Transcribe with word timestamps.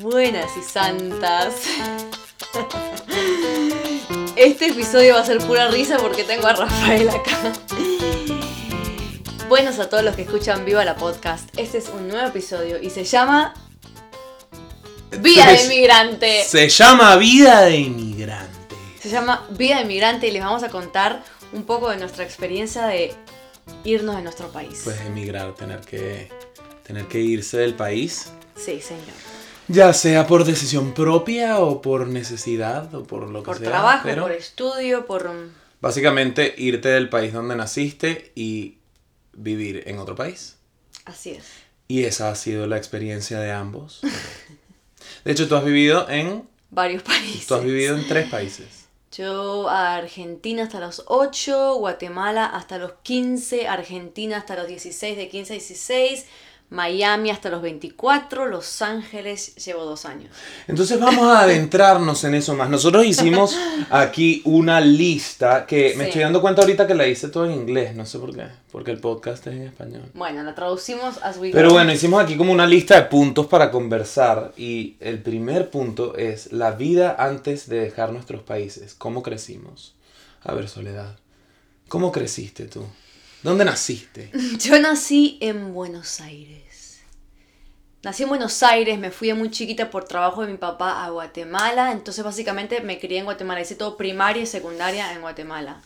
Buenas 0.00 0.50
y 0.56 0.62
santas. 0.62 1.54
Este 4.36 4.66
episodio 4.66 5.14
va 5.14 5.20
a 5.20 5.26
ser 5.26 5.38
pura 5.38 5.68
risa 5.68 5.98
porque 5.98 6.24
tengo 6.24 6.46
a 6.46 6.52
Rafael 6.52 7.08
acá. 7.08 7.52
Buenos 9.48 9.78
a 9.78 9.88
todos 9.88 10.04
los 10.04 10.16
que 10.16 10.22
escuchan 10.22 10.64
Viva 10.64 10.84
la 10.84 10.96
Podcast. 10.96 11.48
Este 11.58 11.78
es 11.78 11.88
un 11.88 12.08
nuevo 12.08 12.28
episodio 12.28 12.80
y 12.82 12.90
se 12.90 13.04
llama 13.04 13.54
Vida 15.20 15.46
de 15.46 15.64
Inmigrante. 15.64 16.44
Se 16.44 16.68
llama 16.68 17.16
Vida 17.16 17.62
de 17.62 17.76
Inmigrante. 17.76 18.76
Se 19.00 19.08
llama 19.08 19.46
Vida 19.50 19.76
de 19.76 19.82
Inmigrante 19.82 20.28
y 20.28 20.32
les 20.32 20.42
vamos 20.42 20.62
a 20.62 20.68
contar 20.68 21.22
un 21.52 21.64
poco 21.64 21.90
de 21.90 21.96
nuestra 21.96 22.24
experiencia 22.24 22.86
de 22.86 23.14
irnos 23.84 24.16
de 24.16 24.22
nuestro 24.22 24.48
país. 24.48 24.82
Pues 24.84 25.00
emigrar, 25.02 25.54
tener 25.54 25.80
que, 25.80 26.28
tener 26.86 27.06
que 27.06 27.20
irse 27.20 27.58
del 27.58 27.74
país. 27.74 28.30
Sí, 28.54 28.80
señor. 28.80 29.04
Ya 29.68 29.92
sea 29.92 30.26
por 30.26 30.44
decisión 30.44 30.94
propia 30.94 31.58
o 31.58 31.82
por 31.82 32.06
necesidad 32.06 32.94
o 32.94 33.02
por 33.02 33.28
lo 33.28 33.42
que 33.42 33.46
Por 33.46 33.58
sea. 33.58 33.68
trabajo, 33.68 34.02
pero 34.04 34.22
por 34.22 34.32
estudio, 34.32 35.06
por... 35.06 35.30
Básicamente 35.80 36.54
irte 36.56 36.88
del 36.88 37.08
país 37.08 37.32
donde 37.32 37.56
naciste 37.56 38.32
y 38.34 38.78
vivir 39.32 39.82
en 39.86 39.98
otro 39.98 40.14
país. 40.14 40.56
Así 41.04 41.30
es. 41.30 41.44
Y 41.88 42.04
esa 42.04 42.30
ha 42.30 42.34
sido 42.36 42.66
la 42.66 42.76
experiencia 42.76 43.40
de 43.40 43.52
ambos. 43.52 44.00
De 45.24 45.32
hecho, 45.32 45.48
tú 45.48 45.56
has 45.56 45.64
vivido 45.64 46.08
en. 46.08 46.48
Varios 46.70 47.02
países. 47.02 47.46
Tú 47.46 47.54
has 47.54 47.64
vivido 47.64 47.96
en 47.96 48.06
tres 48.08 48.28
países. 48.28 48.86
Yo 49.12 49.68
a 49.68 49.96
Argentina 49.96 50.64
hasta 50.64 50.80
los 50.80 51.04
8, 51.06 51.76
Guatemala 51.76 52.46
hasta 52.46 52.78
los 52.78 52.92
15, 53.02 53.66
Argentina 53.68 54.36
hasta 54.36 54.56
los 54.56 54.66
16, 54.66 55.16
de 55.16 55.28
15 55.28 55.52
a 55.52 55.54
16, 55.54 56.26
Miami 56.68 57.30
hasta 57.30 57.48
los 57.48 57.62
24, 57.62 58.46
Los 58.46 58.82
Ángeles 58.82 59.54
llevo 59.56 59.84
dos 59.84 60.04
años. 60.04 60.30
Entonces 60.66 60.98
vamos 60.98 61.28
a 61.28 61.40
adentrarnos 61.42 62.24
en 62.24 62.34
eso 62.34 62.54
más. 62.56 62.68
Nosotros 62.68 63.06
hicimos 63.06 63.56
aquí 63.90 64.42
una 64.44 64.80
lista 64.80 65.64
que 65.64 65.94
me 65.96 66.06
estoy 66.06 66.22
dando 66.22 66.40
cuenta 66.40 66.62
ahorita 66.62 66.86
que 66.86 66.94
la 66.94 67.06
hice 67.06 67.28
todo 67.28 67.46
en 67.46 67.52
inglés. 67.52 67.94
No 67.94 68.04
sé 68.04 68.18
por 68.18 68.34
qué. 68.34 68.46
Porque 68.72 68.90
el 68.90 68.98
podcast 68.98 69.46
es 69.46 69.54
en 69.54 69.62
español. 69.62 70.02
Bueno, 70.14 70.42
la 70.42 70.54
traducimos 70.54 71.18
as 71.22 71.38
we 71.38 71.52
Pero 71.52 71.68
go. 71.68 71.74
bueno, 71.74 71.92
hicimos 71.92 72.22
aquí 72.22 72.36
como 72.36 72.52
una 72.52 72.66
lista 72.66 72.96
de 72.96 73.02
puntos 73.02 73.46
para 73.46 73.70
conversar 73.70 74.52
y 74.56 74.96
el 74.98 75.22
primer 75.22 75.70
punto 75.70 76.16
es 76.16 76.52
la 76.52 76.72
vida 76.72 77.14
antes 77.18 77.68
de 77.68 77.80
dejar 77.80 78.12
nuestros 78.12 78.42
países. 78.42 78.94
¿Cómo 78.94 79.22
crecimos? 79.22 79.94
A 80.42 80.52
ver, 80.52 80.68
Soledad, 80.68 81.16
¿cómo 81.88 82.10
creciste 82.10 82.66
tú? 82.66 82.84
¿Dónde 83.42 83.64
naciste? 83.64 84.30
Yo 84.58 84.78
nací 84.80 85.38
en 85.40 85.72
Buenos 85.74 86.20
Aires. 86.20 87.00
Nací 88.02 88.22
en 88.22 88.28
Buenos 88.28 88.62
Aires, 88.62 88.98
me 88.98 89.10
fui 89.10 89.28
de 89.28 89.34
muy 89.34 89.50
chiquita 89.50 89.90
por 89.90 90.04
trabajo 90.04 90.42
de 90.44 90.52
mi 90.52 90.58
papá 90.58 91.04
a 91.04 91.10
Guatemala, 91.10 91.90
entonces 91.90 92.24
básicamente 92.24 92.80
me 92.80 93.00
crié 93.00 93.18
en 93.18 93.24
Guatemala, 93.24 93.60
hice 93.60 93.74
todo 93.74 93.96
primaria 93.96 94.44
y 94.44 94.46
secundaria 94.46 95.12
en 95.12 95.22
Guatemala. 95.22 95.82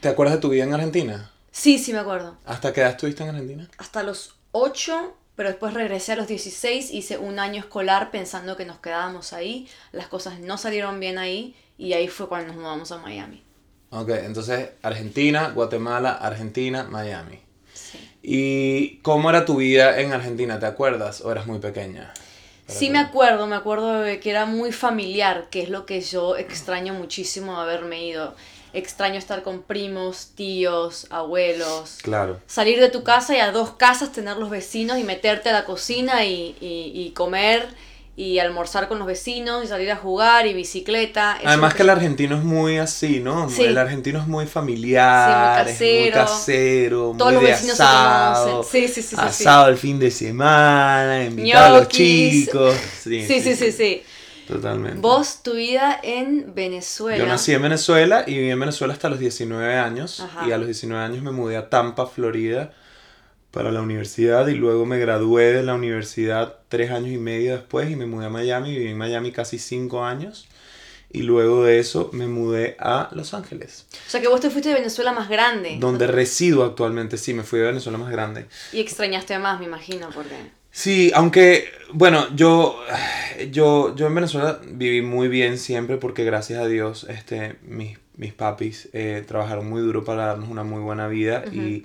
¿Te 0.00 0.08
acuerdas 0.08 0.36
de 0.36 0.40
tu 0.40 0.48
vida 0.48 0.64
en 0.64 0.74
Argentina? 0.74 1.30
Sí, 1.52 1.78
sí 1.78 1.92
me 1.92 2.00
acuerdo. 2.00 2.36
¿Hasta 2.44 2.72
qué 2.72 2.80
edad 2.80 2.90
estuviste 2.90 3.22
en 3.22 3.28
Argentina? 3.28 3.68
hasta 3.78 4.02
los 4.02 4.34
8, 4.50 5.16
pero 5.36 5.48
después 5.48 5.74
regresé 5.74 6.12
a 6.12 6.16
los 6.16 6.26
16, 6.26 6.90
hice 6.90 7.18
un 7.18 7.38
año 7.38 7.60
escolar 7.60 8.10
pensando 8.10 8.56
que 8.56 8.64
nos 8.64 8.80
quedábamos 8.80 9.32
ahí, 9.32 9.68
las 9.92 10.08
cosas 10.08 10.40
no 10.40 10.58
salieron 10.58 10.98
bien 10.98 11.18
ahí 11.18 11.54
y 11.78 11.92
ahí 11.92 12.08
fue 12.08 12.28
cuando 12.28 12.48
nos 12.48 12.56
mudamos 12.60 12.90
a 12.90 12.98
Miami. 12.98 13.43
Ok, 13.94 14.08
entonces 14.10 14.70
Argentina, 14.82 15.52
Guatemala, 15.54 16.12
Argentina, 16.12 16.84
Miami. 16.84 17.38
Sí, 17.72 17.98
¿Y 18.22 18.96
cómo 19.02 19.30
era 19.30 19.44
tu 19.44 19.56
vida 19.56 20.00
en 20.00 20.12
Argentina? 20.12 20.58
¿Te 20.58 20.66
acuerdas? 20.66 21.20
¿O 21.20 21.30
eras 21.30 21.46
muy 21.46 21.58
pequeña? 21.60 22.12
Sí 22.66 22.88
me 22.88 22.98
acuerdo, 22.98 23.46
me 23.46 23.56
acuerdo 23.56 24.00
de 24.00 24.20
que 24.20 24.30
era 24.30 24.46
muy 24.46 24.72
familiar, 24.72 25.48
que 25.50 25.62
es 25.62 25.68
lo 25.68 25.84
que 25.84 26.00
yo 26.00 26.36
extraño 26.36 26.94
muchísimo 26.94 27.54
de 27.56 27.62
haberme 27.62 28.04
ido. 28.06 28.34
Extraño 28.72 29.18
estar 29.18 29.42
con 29.42 29.62
primos, 29.62 30.30
tíos, 30.34 31.06
abuelos. 31.10 31.98
Claro. 32.02 32.40
Salir 32.46 32.80
de 32.80 32.88
tu 32.88 33.04
casa 33.04 33.36
y 33.36 33.40
a 33.40 33.52
dos 33.52 33.74
casas 33.74 34.10
tener 34.12 34.38
los 34.38 34.50
vecinos 34.50 34.98
y 34.98 35.04
meterte 35.04 35.50
a 35.50 35.52
la 35.52 35.64
cocina 35.64 36.24
y, 36.24 36.56
y- 36.60 36.90
y 36.94 37.10
comer 37.10 37.68
y 38.16 38.38
almorzar 38.38 38.86
con 38.86 38.98
los 39.00 39.08
vecinos 39.08 39.64
y 39.64 39.66
salir 39.66 39.90
a 39.90 39.96
jugar 39.96 40.46
y 40.46 40.54
bicicleta. 40.54 41.36
Eso 41.40 41.48
Además 41.48 41.74
que- 41.74 41.82
el 41.82 41.90
argentino 41.90 42.36
es 42.36 42.44
muy 42.44 42.78
así, 42.78 43.18
¿no? 43.20 43.50
Sí. 43.50 43.64
El 43.64 43.76
argentino 43.76 44.20
es 44.20 44.26
muy 44.28 44.46
familiar, 44.46 45.66
Sí, 45.66 45.72
muy 45.84 45.92
es 45.92 46.00
muy 46.00 46.10
casero. 46.10 46.26
casero, 46.26 47.14
Todos 47.18 47.24
muy 47.32 47.34
los 47.34 47.42
de 47.42 47.48
vecinos 47.50 47.76
se 47.76 47.82
asado, 47.82 48.50
conocen. 48.50 48.82
Sí, 48.82 48.88
sí, 48.88 49.02
sí, 49.02 49.08
sí, 49.08 49.16
sí. 49.16 49.22
asado 49.22 49.68
el 49.68 49.76
fin 49.76 49.98
de 49.98 50.10
semana, 50.10 51.24
invitar 51.24 51.64
a 51.64 51.70
los 51.78 51.88
chicos. 51.88 52.74
Sí, 53.02 53.26
Sí, 53.26 53.40
sí, 53.40 53.56
sí, 53.56 53.72
sí. 53.72 54.02
Totalmente. 54.46 55.00
Vos, 55.00 55.42
tu 55.42 55.54
vida 55.54 55.98
en 56.02 56.54
Venezuela. 56.54 57.16
Yo 57.18 57.26
nací 57.26 57.52
en 57.52 57.62
Venezuela 57.62 58.24
y 58.26 58.34
viví 58.34 58.50
en 58.50 58.60
Venezuela 58.60 58.92
hasta 58.92 59.08
los 59.08 59.18
19 59.18 59.74
años. 59.76 60.20
Ajá. 60.20 60.46
Y 60.46 60.52
a 60.52 60.58
los 60.58 60.66
19 60.66 61.02
años 61.02 61.22
me 61.22 61.30
mudé 61.30 61.56
a 61.56 61.70
Tampa, 61.70 62.06
Florida, 62.06 62.70
para 63.54 63.70
la 63.70 63.80
universidad. 63.80 64.48
Y 64.48 64.54
luego 64.54 64.84
me 64.84 64.98
gradué 64.98 65.52
de 65.52 65.62
la 65.62 65.74
universidad 65.74 66.56
tres 66.68 66.90
años 66.90 67.10
y 67.10 67.18
medio 67.18 67.52
después 67.52 67.90
y 67.90 67.96
me 67.96 68.04
mudé 68.04 68.26
a 68.26 68.30
Miami. 68.30 68.70
Viví 68.76 68.90
en 68.90 68.98
Miami 68.98 69.30
casi 69.30 69.58
cinco 69.58 70.04
años. 70.04 70.48
Y 71.10 71.22
luego 71.22 71.62
de 71.62 71.78
eso 71.78 72.10
me 72.12 72.26
mudé 72.26 72.76
a 72.80 73.08
Los 73.12 73.34
Ángeles, 73.34 73.86
O 74.08 74.10
sea 74.10 74.20
que 74.20 74.26
vos 74.26 74.40
te 74.40 74.50
fuiste 74.50 74.70
de 74.70 74.74
Venezuela 74.74 75.12
más 75.12 75.28
grande. 75.28 75.76
donde 75.78 76.08
resido 76.08 76.64
actualmente. 76.64 77.16
Sí, 77.16 77.32
me 77.32 77.44
fui 77.44 77.60
de 77.60 77.66
Venezuela 77.66 77.98
más 77.98 78.10
grande. 78.10 78.46
Y 78.72 78.80
extrañaste 78.80 79.38
más, 79.38 79.60
me 79.60 79.66
imagino, 79.66 80.10
porque... 80.12 80.34
Sí, 80.72 81.12
aunque, 81.14 81.68
bueno, 81.92 82.26
yo, 82.34 82.76
yo, 83.52 83.94
yo 83.94 84.08
en 84.08 84.14
Venezuela 84.16 84.58
viví 84.66 85.02
muy 85.02 85.28
bien 85.28 85.56
siempre 85.56 85.98
porque 85.98 86.24
gracias 86.24 86.60
a 86.60 86.66
Dios 86.66 87.06
este, 87.08 87.54
mis, 87.62 87.96
mis 88.16 88.32
papis 88.32 88.88
eh, 88.92 89.24
trabajaron 89.26 89.68
muy 89.68 89.82
duro 89.82 90.04
para 90.04 90.26
darnos 90.26 90.48
una 90.48 90.62
muy 90.62 90.80
buena 90.80 91.08
vida 91.08 91.44
y 91.52 91.84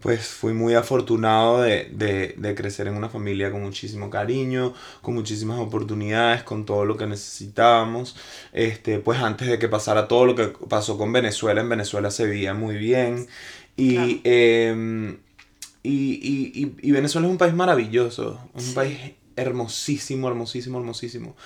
pues 0.00 0.26
fui 0.26 0.52
muy 0.54 0.74
afortunado 0.74 1.60
de, 1.60 1.84
de, 1.92 2.34
de 2.36 2.54
crecer 2.54 2.86
en 2.88 2.94
una 2.94 3.08
familia 3.08 3.50
con 3.50 3.62
muchísimo 3.62 4.08
cariño, 4.08 4.72
con 5.02 5.14
muchísimas 5.14 5.58
oportunidades, 5.58 6.42
con 6.44 6.64
todo 6.64 6.84
lo 6.86 6.96
que 6.96 7.06
necesitábamos. 7.06 8.16
Este, 8.52 8.98
pues 9.00 9.20
antes 9.20 9.48
de 9.48 9.58
que 9.58 9.68
pasara 9.68 10.08
todo 10.08 10.24
lo 10.26 10.34
que 10.34 10.46
pasó 10.68 10.96
con 10.96 11.12
Venezuela, 11.12 11.60
en 11.60 11.68
Venezuela 11.68 12.10
se 12.10 12.26
vivía 12.26 12.54
muy 12.54 12.76
bien 12.76 13.26
y... 13.76 13.94
Claro. 13.94 14.20
em, 14.24 15.18
y, 15.82 16.14
y, 16.14 16.62
y, 16.82 16.88
y 16.88 16.90
Venezuela 16.92 17.26
es 17.26 17.30
un 17.30 17.38
país 17.38 17.54
maravilloso, 17.54 18.40
un 18.54 18.60
Sí. 18.60 18.74
país 18.74 18.98
hermosísimo, 19.36 20.28
hermosísimo, 20.28 20.78
hermosísimo. 20.78 21.36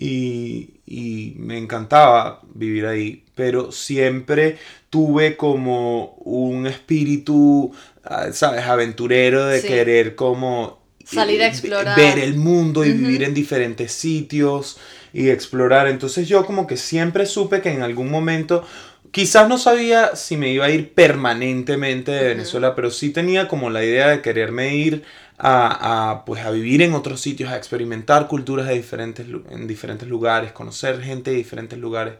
Y, 0.00 0.74
y 0.86 1.34
me 1.38 1.58
encantaba 1.58 2.40
vivir 2.54 2.86
ahí, 2.86 3.24
pero 3.34 3.72
siempre 3.72 4.56
tuve 4.90 5.36
como 5.36 6.14
un 6.24 6.68
espíritu, 6.68 7.72
ah, 8.04 8.28
¿sabes?, 8.32 8.64
aventurero 8.64 9.46
de 9.46 9.60
Sí. 9.60 9.66
querer 9.66 10.14
como... 10.14 10.78
Salir 11.04 11.42
a 11.42 11.46
eh, 11.46 11.48
explorar. 11.48 11.96
Ver 11.98 12.18
el 12.18 12.36
mundo 12.36 12.84
y 12.84 12.92
vivir 12.92 13.24
en 13.24 13.34
diferentes 13.34 13.90
sitios 13.92 14.78
y 15.12 15.30
explorar. 15.30 15.88
Entonces 15.88 16.28
yo 16.28 16.46
como 16.46 16.66
que 16.66 16.76
siempre 16.76 17.26
supe 17.26 17.60
que 17.60 17.70
en 17.70 17.82
algún 17.82 18.10
momento 18.10 18.64
Quizás 19.10 19.48
no 19.48 19.56
sabía 19.58 20.16
si 20.16 20.36
me 20.36 20.52
iba 20.52 20.66
a 20.66 20.70
ir 20.70 20.92
permanentemente 20.92 22.12
de. 22.12 22.28
Venezuela, 22.28 22.74
pero 22.74 22.90
sí 22.90 23.10
tenía 23.10 23.48
como 23.48 23.70
la 23.70 23.84
idea 23.84 24.08
de 24.08 24.20
quererme 24.20 24.76
ir 24.76 25.02
a, 25.38 26.10
a, 26.10 26.24
pues, 26.24 26.44
a 26.44 26.50
vivir 26.50 26.82
en 26.82 26.94
otros 26.94 27.20
sitios, 27.20 27.50
a 27.50 27.56
experimentar 27.56 28.26
culturas 28.28 28.66
de 28.68 28.74
diferentes, 28.74 29.26
en 29.50 29.66
diferentes 29.66 30.08
lugares, 30.08 30.52
conocer 30.52 31.00
gente 31.02 31.30
de 31.30 31.36
diferentes 31.38 31.78
lugares. 31.78 32.14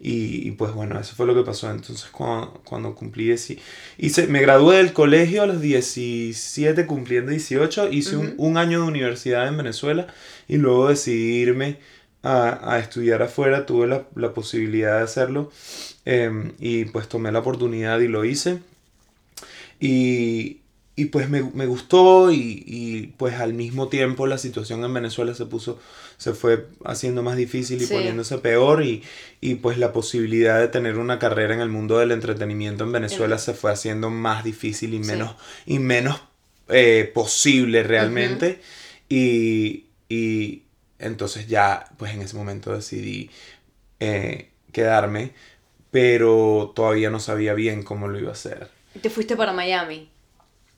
Y, 0.00 0.48
y, 0.48 0.50
pues 0.52 0.72
bueno, 0.72 0.98
eso 0.98 1.14
fue 1.14 1.26
lo 1.26 1.34
que 1.34 1.42
pasó. 1.44 1.70
Entonces 1.70 2.10
cuando, 2.10 2.60
cuando 2.64 2.94
cumplí, 2.94 3.28
dieci- 3.28 3.58
hice, 3.98 4.26
me 4.26 4.40
gradué 4.40 4.78
del 4.78 4.92
colegio 4.92 5.42
a 5.42 5.46
los 5.46 5.60
17, 5.60 6.86
cumpliendo 6.86 7.30
18, 7.30 7.88
hice 7.90 8.16
un, 8.16 8.26
Ujú. 8.28 8.34
un 8.38 8.56
año 8.56 8.82
de 8.82 8.88
universidad 8.88 9.46
en 9.46 9.56
Venezuela 9.56 10.08
y 10.48 10.56
luego 10.56 10.88
decidí 10.88 11.36
irme 11.42 11.78
a, 12.22 12.74
a 12.74 12.78
estudiar 12.80 13.22
afuera, 13.22 13.64
tuve 13.66 13.86
la, 13.86 14.06
la 14.16 14.32
posibilidad 14.34 14.98
de 14.98 15.04
hacerlo 15.04 15.50
em, 16.04 16.52
y 16.58 16.84
pues 16.86 17.08
tomé 17.08 17.30
la 17.32 17.40
oportunidad 17.40 18.00
y 18.00 18.08
lo 18.08 18.24
hice. 18.24 18.60
Y, 19.80 20.61
y 20.94 21.06
pues 21.06 21.28
me, 21.30 21.42
me 21.54 21.64
gustó 21.66 22.30
y, 22.32 22.62
y, 22.66 23.06
pues 23.16 23.34
al 23.40 23.54
mismo 23.54 23.88
tiempo 23.88 24.26
la 24.26 24.36
situación 24.36 24.84
en 24.84 24.92
Venezuela 24.92 25.34
se 25.34 25.46
puso, 25.46 25.78
se 26.18 26.34
fue 26.34 26.66
haciendo 26.84 27.22
más 27.22 27.36
difícil 27.36 27.80
y 27.80 27.86
Sí. 27.86 27.94
poniéndose 27.94 28.36
peor 28.38 28.82
y, 28.84 29.02
y 29.40 29.54
pues 29.54 29.78
la 29.78 29.92
posibilidad 29.94 30.60
de 30.60 30.68
tener 30.68 30.98
una 30.98 31.18
carrera 31.18 31.54
en 31.54 31.60
el 31.60 31.70
mundo 31.70 31.98
del 31.98 32.12
entretenimiento 32.12 32.84
en 32.84 32.92
Venezuela 32.92 33.36
El- 33.36 33.40
se 33.40 33.54
fue 33.54 33.72
haciendo 33.72 34.10
más 34.10 34.44
difícil 34.44 34.92
y 34.92 35.02
Sí. 35.02 35.10
menos, 35.10 35.34
y 35.64 35.78
menos 35.78 36.20
eh, 36.68 37.10
posible 37.14 37.82
realmente. 37.84 38.60
y, 39.08 39.86
y 40.10 40.62
entonces 40.98 41.46
ya 41.48 41.86
pues 41.96 42.12
en 42.14 42.20
ese 42.22 42.36
momento 42.36 42.72
decidí 42.74 43.30
eh, 44.00 44.50
quedarme, 44.72 45.32
pero 45.90 46.72
todavía 46.74 47.10
no 47.10 47.18
sabía 47.20 47.54
bien 47.54 47.82
cómo 47.82 48.08
lo 48.08 48.18
iba 48.18 48.28
a 48.30 48.32
hacer. 48.32 48.68
Te 49.00 49.10
fuiste 49.10 49.36
para 49.36 49.52
Miami. 49.52 50.08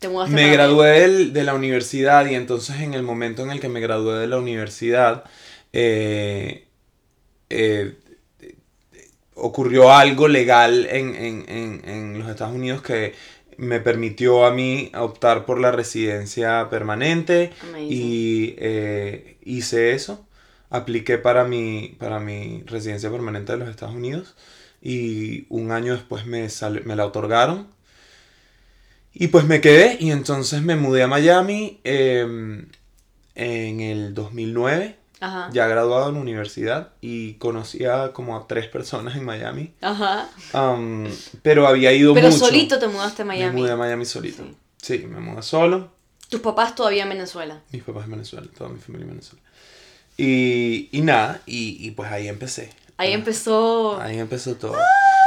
Te 0.05 0.09
mudaste 0.09 0.35
me 0.35 0.51
gradué 0.51 0.99
del- 1.01 1.33
de 1.33 1.43
la 1.43 1.53
universidad 1.53 2.25
y 2.27 2.35
entonces 2.35 2.79
en 2.81 2.93
el 2.93 3.03
momento 3.03 3.43
en 3.43 3.51
el 3.51 3.59
que 3.59 3.69
me 3.69 3.79
gradué 3.79 4.19
de 4.19 4.27
la 4.27 4.37
universidad 4.37 5.23
eh, 5.73 6.65
eh, 7.49 7.95
ocurrió 9.35 9.91
algo 9.91 10.27
legal 10.27 10.87
en, 10.89 11.15
en- 11.15 11.45
en- 11.49 11.81
en 11.89 12.19
los 12.19 12.29
Estados 12.29 12.55
Unidos 12.55 12.81
que 12.81 13.13
me 13.57 13.79
permitió 13.79 14.45
a 14.45 14.51
mí 14.51 14.91
optar 14.97 15.45
por 15.45 15.59
la 15.59 15.71
residencia 15.71 16.69
permanente 16.69 17.51
Amazing. 17.63 17.87
y 17.91 18.55
eh, 18.57 19.37
hice 19.43 19.93
eso. 19.93 20.25
Apliqué 20.69 21.17
para 21.17 21.45
mi, 21.45 21.95
para 21.99 22.19
mi 22.19 22.63
residencia 22.65 23.09
permanente 23.09 23.53
de 23.53 23.59
los 23.59 23.69
Estados 23.69 23.95
Unidos 23.95 24.35
y 24.81 25.45
un 25.49 25.71
año 25.71 25.93
después 25.93 26.25
me, 26.25 26.47
me 26.83 26.95
la 26.95 27.05
otorgaron. 27.05 27.67
Y 29.17 29.29
pues 29.29 29.45
me 29.45 29.61
quedé 29.61 29.97
y 29.99 30.11
entonces 30.11 30.61
me 30.61 30.75
mudé 30.75 31.01
a 31.03 31.07
Miami 31.07 31.79
em, 31.85 32.67
en 33.33 33.79
el 33.79 34.13
2009, 34.13 34.97
Ajá. 35.21 35.49
ya 35.53 35.67
graduado 35.67 36.09
en 36.09 36.15
la 36.15 36.21
universidad 36.21 36.89
y 36.99 37.35
conocía 37.35 38.11
como 38.11 38.35
a 38.35 38.45
tres 38.45 38.67
personas 38.67 39.15
en 39.15 39.23
Miami. 39.23 39.73
Ajá. 39.81 40.29
Pero 41.41 41.65
había 41.67 41.93
ido 41.93 42.13
Pero 42.13 42.27
mucho. 42.27 42.45
solito 42.45 42.77
te 42.77 42.87
mudaste 42.89 43.21
a 43.21 43.25
Me 43.25 43.35
Miami. 43.35 43.61
mudé 43.61 43.71
a 43.71 43.77
Miami 43.77 44.03
solito. 44.05 44.43
Sí, 44.81 44.99
me 45.09 45.21
mudé 45.21 45.41
solo. 45.41 45.91
Tus 46.29 46.41
papás 46.41 46.75
todavía 46.75 47.03
en 47.03 47.09
Venezuela. 47.09 47.61
Mis 47.71 47.83
papás 47.83 48.05
en 48.05 48.11
Venezuela, 48.11 48.47
toda 48.57 48.69
mi 48.69 48.79
familia 48.79 49.03
en 49.05 49.09
Venezuela. 49.11 49.41
Y, 50.17 50.89
y 50.91 51.01
nada, 51.01 51.41
y, 51.45 51.77
y 51.87 51.91
pues 51.91 52.11
ahí 52.11 52.27
empecé. 52.27 52.69
Ahí 52.97 53.11
Ah, 53.11 53.15
empezó. 53.15 53.99
Ahí 54.01 54.19
empezó 54.19 54.55
todo. 54.55 54.77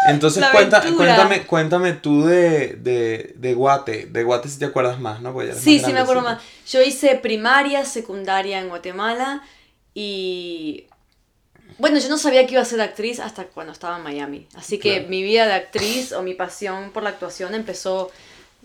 Entonces 0.09 0.41
la 0.41 0.53
cuenta, 0.53 0.81
cuéntame, 0.97 1.43
cuéntame 1.47 1.93
tú 1.93 2.25
de, 2.25 2.75
de, 2.75 3.35
de 3.37 3.55
Guate. 3.55 4.06
De 4.06 4.23
Guate 4.23 4.49
si 4.49 4.59
te 4.59 4.65
acuerdas 4.67 4.99
más, 5.00 5.20
¿no? 5.20 5.32
Porque 5.32 5.50
eres 5.50 5.61
Sí, 5.61 5.76
más 5.79 5.87
sí 5.87 5.93
me 5.93 6.00
acuerdo 6.00 6.23
más. 6.23 6.41
Yo 6.70 6.81
hice 6.81 7.17
primaria, 7.17 7.85
secundaria 7.85 8.59
en 8.61 8.69
Guatemala 8.69 9.43
y... 9.94 10.87
Bueno, 11.79 11.99
yo 11.99 12.09
no 12.09 12.19
sabía 12.19 12.44
que 12.47 12.53
iba 12.55 12.62
a 12.62 12.65
ser 12.65 12.81
actriz 12.81 13.20
hasta 13.20 13.44
cuando 13.44 13.73
estaba 13.73 13.99
en 13.99 14.03
Miami. 14.03 14.49
Así 14.55 14.79
que 14.79 14.94
Claro. 14.94 15.09
mi 15.11 15.23
vida 15.23 15.47
de 15.47 15.53
actriz 15.55 16.12
o 16.12 16.23
mi 16.23 16.35
pasión 16.35 16.91
por 16.91 17.03
la 17.03 17.11
actuación 17.11 17.55
empezó 17.55 18.11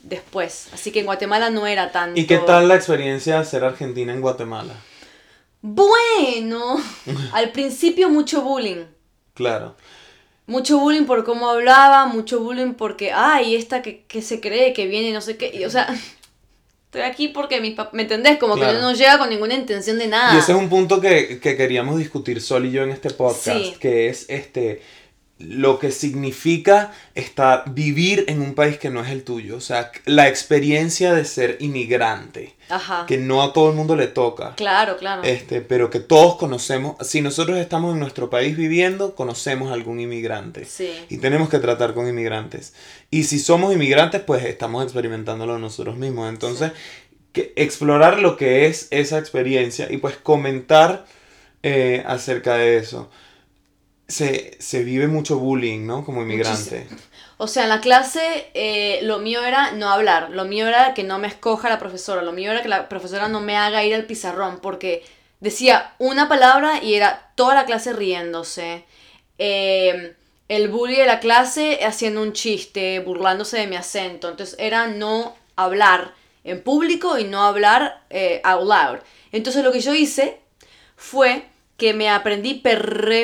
después. 0.02 0.68
Así 0.74 0.92
que 0.92 1.02
en 1.02 1.06
Guatemala 1.06 1.50
no 1.50 1.68
era 1.68 1.92
tanto... 1.92 2.20
¿Y 2.20 2.26
qué 2.26 2.38
tal 2.38 2.68
la 2.68 2.76
experiencia 2.76 3.40
de 3.40 3.46
ser 3.46 3.64
argentina 3.66 4.14
en 4.14 4.22
Guatemala? 4.22 4.74
Bueno, 5.64 6.76
al 7.32 7.52
principio 7.54 8.10
mucho 8.10 8.42
bullying. 8.42 8.84
Claro. 9.34 9.76
Mucho 10.46 10.78
bullying 10.78 11.06
por 11.06 11.24
cómo 11.24 11.50
hablaba, 11.50 12.06
mucho 12.06 12.42
bullying 12.42 12.74
porque, 12.74 13.14
ay, 13.14 13.56
esta 13.56 13.82
que, 13.82 14.04
que 14.04 14.22
se 14.22 14.42
cree 14.42 14.74
que 14.74 14.88
viene, 14.88 15.14
no 15.14 15.22
sé 15.22 15.38
qué. 15.38 15.52
Y, 15.56 15.64
o 15.64 15.70
sea, 15.70 15.88
estoy 16.86 17.02
aquí 17.04 17.30
porque 17.30 17.62
mis 17.62 17.76
papás, 17.76 17.94
¿me 17.94 18.02
entendés? 18.02 18.38
Como 18.38 18.56
Claro. 18.56 18.74
que 18.74 18.82
no 18.82 18.92
llega 18.94 19.18
con 19.18 19.30
ninguna 19.30 19.54
intención 19.54 19.98
de 19.98 20.08
nada. 20.08 20.36
Y 20.36 20.40
ese 20.40 20.52
es 20.52 20.58
un 20.58 20.68
punto 20.68 21.00
que, 21.00 21.40
que 21.40 21.56
queríamos 21.56 21.98
discutir 21.98 22.42
Sol 22.42 22.66
y 22.66 22.72
yo 22.72 22.84
en 22.84 22.92
este 22.92 23.10
podcast, 23.12 23.58
Sí. 23.58 23.76
que 23.80 24.10
es 24.10 24.26
este 24.30 24.82
lo 25.48 25.80
que 25.80 25.92
significa 25.92 26.92
estar 27.16 27.64
vivir 27.74 28.26
en 28.28 28.42
un 28.42 28.56
país 28.56 28.78
que 28.78 28.90
no 28.90 29.04
es 29.04 29.12
el 29.12 29.24
tuyo, 29.24 29.58
o 29.58 29.62
sea, 29.62 29.92
la 30.06 30.28
experiencia 30.28 31.14
de 31.14 31.26
ser 31.26 31.58
inmigrante, 31.60 32.56
Ajá. 32.70 33.06
que 33.08 33.18
no 33.18 33.44
a 33.44 33.54
todo 33.54 33.70
el 33.70 33.76
mundo 33.76 33.96
le 33.96 34.08
toca. 34.08 34.56
Claro, 34.56 34.98
claro. 34.98 35.24
Este, 35.24 35.62
pero 35.62 35.90
que 35.90 36.00
todos 36.00 36.36
conocemos, 36.36 36.96
si 37.06 37.22
nosotros 37.22 37.58
estamos 37.58 37.94
en 37.94 38.00
nuestro 38.00 38.30
país 38.30 38.56
viviendo, 38.56 39.16
conocemos 39.16 39.70
a 39.72 39.74
algún 39.74 40.00
inmigrante. 40.00 40.66
Sí. 40.66 40.92
Y 41.10 41.18
tenemos 41.18 41.50
que 41.50 41.60
tratar 41.60 41.94
con 41.94 42.08
inmigrantes. 42.08 42.74
Y 43.12 43.24
si 43.24 43.40
somos 43.40 43.74
inmigrantes, 43.74 44.22
pues 44.22 44.46
estamos 44.46 44.84
experimentándolo 44.84 45.60
nosotros 45.60 45.98
mismos. 45.98 46.30
Entonces, 46.30 46.72
que 47.34 47.52
explorar 47.56 48.20
lo 48.20 48.38
que 48.38 48.68
es 48.68 48.88
esa 48.92 49.18
experiencia 49.18 49.92
y 49.92 49.98
pues 49.98 50.16
comentar 50.16 51.06
eh, 51.64 52.04
acerca 52.06 52.56
de 52.56 52.78
eso. 52.78 53.10
Se, 54.14 54.56
se 54.60 54.84
vive 54.84 55.08
mucho 55.08 55.40
bullying, 55.40 55.86
¿no? 55.86 56.06
Como 56.06 56.22
inmigrante. 56.22 56.88
O 57.38 57.48
sea, 57.48 57.64
en 57.64 57.70
la 57.70 57.82
clase 57.82 58.52
eh, 58.54 59.00
lo 59.04 59.20
mío 59.20 59.44
era 59.44 59.72
no 59.72 59.90
hablar, 59.90 60.30
lo 60.30 60.46
mío 60.46 60.68
era 60.68 60.94
que 60.94 61.04
no 61.04 61.18
me 61.18 61.28
escoja 61.28 61.68
la 61.68 61.80
profesora, 61.80 62.22
lo 62.22 62.32
mío 62.32 62.52
era 62.52 62.62
que 62.62 62.70
la 62.70 62.88
profesora 62.88 63.28
no 63.28 63.42
me 63.42 63.58
haga 63.58 63.84
ir 63.84 63.96
al 63.96 64.06
pizarrón, 64.06 64.60
porque 64.62 65.04
decía 65.40 65.94
una 65.98 66.30
palabra 66.30 66.82
y 66.84 66.94
era 66.94 67.32
toda 67.36 67.56
la 67.56 67.66
clase 67.66 67.92
riéndose. 67.92 68.86
Eh, 69.40 70.16
el 70.48 70.68
bully 70.70 70.96
de 70.96 71.08
la 71.08 71.20
clase 71.20 71.80
haciendo 71.84 72.22
un 72.22 72.34
chiste, 72.34 73.00
burlándose 73.00 73.58
de 73.58 73.68
mi 73.68 73.76
acento. 73.76 74.30
Entonces 74.30 74.56
era 74.60 74.88
no 74.88 75.36
hablar 75.56 76.14
en 76.44 76.62
público 76.62 77.18
y 77.18 77.24
no 77.24 77.44
hablar 77.44 78.04
eh, 78.10 78.42
out 78.44 78.62
loud. 78.64 79.00
Entonces 79.32 79.64
lo 79.64 79.72
que 79.72 79.82
yo 79.82 79.94
hice 79.94 80.40
fue 80.96 81.46
que 81.78 81.94
me 81.94 82.10
aprendí 82.10 82.56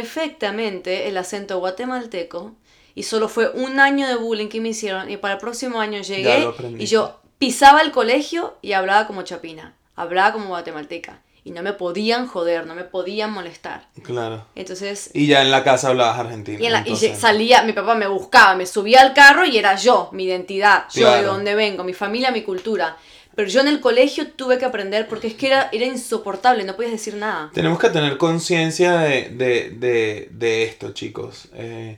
perfectamente 0.10 1.08
el 1.08 1.18
acento 1.18 1.60
guatemalteco 1.60 2.54
y 2.96 3.04
solo 3.04 3.30
fue 3.30 3.50
un 3.52 3.80
año 3.80 4.08
de 4.08 4.16
bullying 4.16 4.48
que 4.48 4.60
me 4.62 4.70
hicieron 4.70 5.10
y 5.10 5.18
para 5.18 5.36
el 5.36 5.40
próximo 5.40 5.80
año 5.80 6.02
llegué 6.02 6.44
y 6.82 6.86
yo 6.88 7.20
pisaba 7.38 7.82
el 7.82 7.92
colegio 7.92 8.58
y 8.62 8.74
hablaba 8.74 9.08
como 9.08 9.22
chapina, 9.22 9.76
hablaba 9.96 10.34
como 10.34 10.48
guatemalteca 10.48 11.22
y 11.46 11.52
no 11.52 11.62
me 11.64 11.72
podían 11.74 12.28
joder, 12.28 12.66
no 12.68 12.76
me 12.76 12.84
podían 12.84 13.32
molestar. 13.32 13.88
Claro. 14.04 14.46
Entonces, 14.56 15.10
Y 15.14 15.28
ya 15.28 15.42
en 15.42 15.52
la 15.52 15.64
casa 15.64 15.88
hablabas 15.88 16.20
argentino. 16.20 16.60
y, 16.62 16.66
en 16.66 16.74
la- 16.74 16.84
y 16.86 16.96
salía, 16.98 17.64
mi 17.64 17.72
papá 17.74 17.96
me 17.96 18.08
buscaba, 18.08 18.56
me 18.56 18.66
subía 18.66 19.02
al 19.02 19.14
carro 19.14 19.46
y 19.46 19.58
era 19.58 19.76
yo, 19.76 20.10
mi 20.12 20.26
identidad, 20.26 20.84
yo 20.94 21.10
de 21.14 21.24
dónde 21.24 21.56
vengo, 21.56 21.84
mi 21.86 21.94
familia, 21.94 22.32
mi 22.32 22.42
cultura. 22.42 22.98
Pero 23.40 23.52
yo 23.52 23.62
en 23.62 23.70
el 23.70 23.80
colegio 23.80 24.28
tuve 24.34 24.58
que 24.58 24.66
aprender 24.66 25.08
porque 25.08 25.28
es 25.28 25.34
que 25.34 25.48
era, 25.48 25.70
era 25.72 25.86
insoportable, 25.86 26.66
no 26.66 26.76
podías 26.76 26.92
decir 26.92 27.16
nada. 27.16 27.50
Tenemos 27.54 27.80
que 27.80 27.90
tener 27.90 28.18
conciencia 28.18 28.98
de, 28.98 29.30
de, 29.30 29.70
de, 29.70 30.28
de 30.30 30.64
esto, 30.64 30.92
chicos. 30.92 31.48
Eh, 31.54 31.98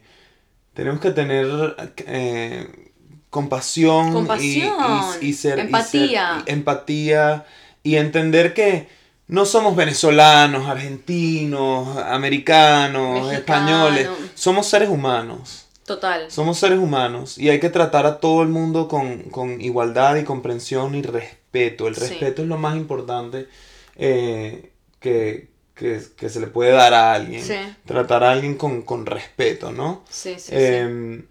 tenemos 0.75 0.99
que 0.99 1.09
tener 1.09 1.47
eh, 2.05 2.91
compasión, 3.31 4.09
y- 4.09 4.13
Compasión, 4.13 4.75
y, 5.19 5.25
y 5.29 5.33
ser, 5.33 5.57
y 5.57 5.61
empatía. 5.61 6.35
ser- 6.35 6.43
y 6.47 6.51
empatía 6.51 7.45
y 7.81 7.95
entender 7.95 8.53
que 8.53 8.87
no 9.25 9.45
somos 9.45 9.75
venezolanos, 9.75 10.67
argentinos, 10.67 11.97
americanos, 12.05 13.29
Mexicano. 13.29 13.87
españoles. 13.87 14.09
Somos 14.35 14.67
seres 14.67 14.89
humanos. 14.89 15.65
Total. 15.95 16.31
Somos 16.31 16.57
seres 16.59 16.79
humanos 16.79 17.37
y 17.37 17.49
hay 17.49 17.59
que 17.59 17.69
tratar 17.69 18.05
a 18.05 18.19
todo 18.19 18.41
el 18.43 18.49
mundo 18.49 18.87
con, 18.87 19.23
con 19.23 19.59
igualdad 19.61 20.15
y 20.15 20.23
comprensión 20.23 20.95
y 20.95 21.01
respeto. 21.01 21.87
El 21.87 21.95
Sí. 21.95 22.01
respeto 22.01 22.41
es 22.43 22.47
lo 22.47 22.57
más 22.57 22.75
importante 22.77 23.47
eh, 23.97 24.71
que, 24.99 25.49
que- 25.75 26.01
que 26.15 26.29
se 26.29 26.39
le 26.39 26.47
puede 26.47 26.71
dar 26.71 26.93
a 26.93 27.13
alguien. 27.13 27.43
Sí. 27.43 27.55
Tratar 27.85 28.23
a 28.23 28.31
alguien 28.31 28.55
con, 28.55 28.83
con 28.83 29.05
respeto, 29.05 29.71
¿no? 29.71 30.03
Sí, 30.09 30.35
sí, 30.35 30.39
sí. 30.39 30.51
Eh, 30.53 31.23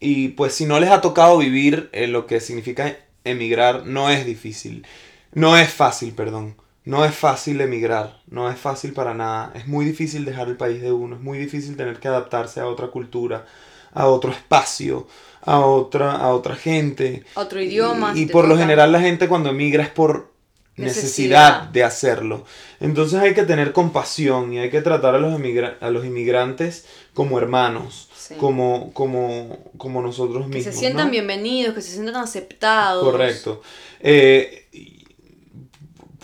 Y 0.00 0.28
pues 0.28 0.52
si 0.54 0.66
no 0.66 0.78
les 0.80 0.90
ha 0.90 1.00
tocado 1.00 1.38
vivir 1.38 1.88
eh, 1.92 2.06
lo 2.08 2.26
que 2.26 2.40
significa 2.40 2.96
emigrar, 3.24 3.86
no 3.86 4.10
es 4.10 4.26
difícil. 4.26 4.84
No 5.32 5.56
es 5.56 5.70
fácil, 5.72 6.12
perdón. 6.14 6.56
No 6.84 7.06
es 7.06 7.14
fácil 7.14 7.60
emigrar. 7.62 8.20
No 8.26 8.50
es 8.50 8.58
fácil 8.58 8.92
para 8.92 9.14
nada. 9.14 9.52
Es 9.54 9.66
muy 9.66 9.86
difícil 9.86 10.26
dejar 10.26 10.48
el 10.48 10.56
país 10.58 10.82
de 10.82 10.92
uno. 10.92 11.16
Es 11.16 11.22
muy 11.22 11.38
difícil 11.38 11.76
tener 11.78 11.98
que 12.00 12.08
adaptarse 12.08 12.60
a 12.60 12.66
otra 12.66 12.88
cultura, 12.88 13.46
a 13.94 14.06
otro 14.08 14.32
espacio, 14.32 15.06
a 15.42 15.60
otra, 15.60 16.12
a 16.12 16.34
otra 16.34 16.54
gente. 16.56 17.24
Otro 17.34 17.60
idioma. 17.60 18.12
Y, 18.14 18.26
por 18.26 18.46
lo 18.48 18.56
general 18.58 18.92
la 18.92 19.00
gente 19.00 19.28
cuando 19.28 19.50
emigra 19.50 19.82
es 19.82 19.90
por 19.90 20.32
necesidad, 20.76 21.60
Necesidad. 21.60 21.62
de 21.68 21.84
hacerlo. 21.84 22.44
Entonces 22.80 23.20
hay 23.20 23.32
que 23.34 23.44
tener 23.44 23.72
compasión 23.72 24.52
y 24.52 24.58
hay 24.58 24.70
que 24.70 24.80
tratar 24.82 25.14
a 25.14 25.18
los, 25.18 25.40
a 25.80 25.90
los 25.90 26.04
inmigrantes 26.04 26.84
como 27.14 27.38
hermanos, 27.38 28.08
Sí. 28.16 28.34
como, 28.36 28.92
como, 28.94 29.58
como 29.76 30.00
nosotros 30.00 30.44
Que 30.48 30.54
mismos. 30.56 30.74
se 30.74 30.80
sientan 30.80 31.06
¿no? 31.08 31.12
bienvenidos, 31.12 31.74
que 31.74 31.82
se 31.82 31.92
sientan 31.92 32.16
aceptados. 32.16 33.04
Correcto. 33.04 33.60
Eh, 34.00 34.66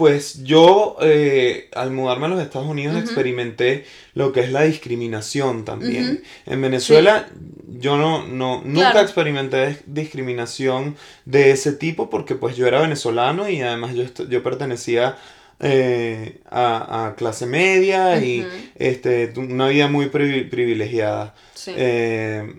pues 0.01 0.43
yo 0.45 0.97
eh, 1.03 1.69
al 1.75 1.91
mudarme 1.91 2.25
a 2.25 2.29
los 2.31 2.41
Estados 2.43 2.67
Unidos 2.67 2.97
experimenté 2.99 3.85
lo 4.15 4.33
que 4.33 4.41
es 4.41 4.51
la 4.51 4.63
discriminación 4.63 5.67
también. 5.67 6.23
En 6.47 6.61
Venezuela 6.63 7.29
yo 7.69 7.99
no, 7.99 8.27
no 8.27 8.63
nunca 8.65 8.93
Claro. 8.93 9.01
experimenté 9.03 9.69
dis- 9.69 9.83
discriminación 9.85 10.97
de 11.27 11.51
ese 11.51 11.73
tipo 11.75 12.09
porque 12.09 12.35
pues 12.35 12.57
yo 12.57 12.67
era 12.67 12.81
venezolano 12.81 13.47
y 13.51 13.61
además 13.61 13.95
yo, 13.95 14.05
yo 14.27 14.43
pertenecía 14.43 15.19
eh, 15.61 16.41
a, 16.51 17.09
a 17.09 17.15
clase 17.17 17.45
media 17.45 18.17
y 18.25 18.47
este, 18.77 19.31
una 19.37 19.69
vida 19.69 19.87
muy 19.89 20.07
privi- 20.07 20.49
privilegiada. 20.49 21.35
Sí. 21.55 21.73
Eh, 21.77 22.55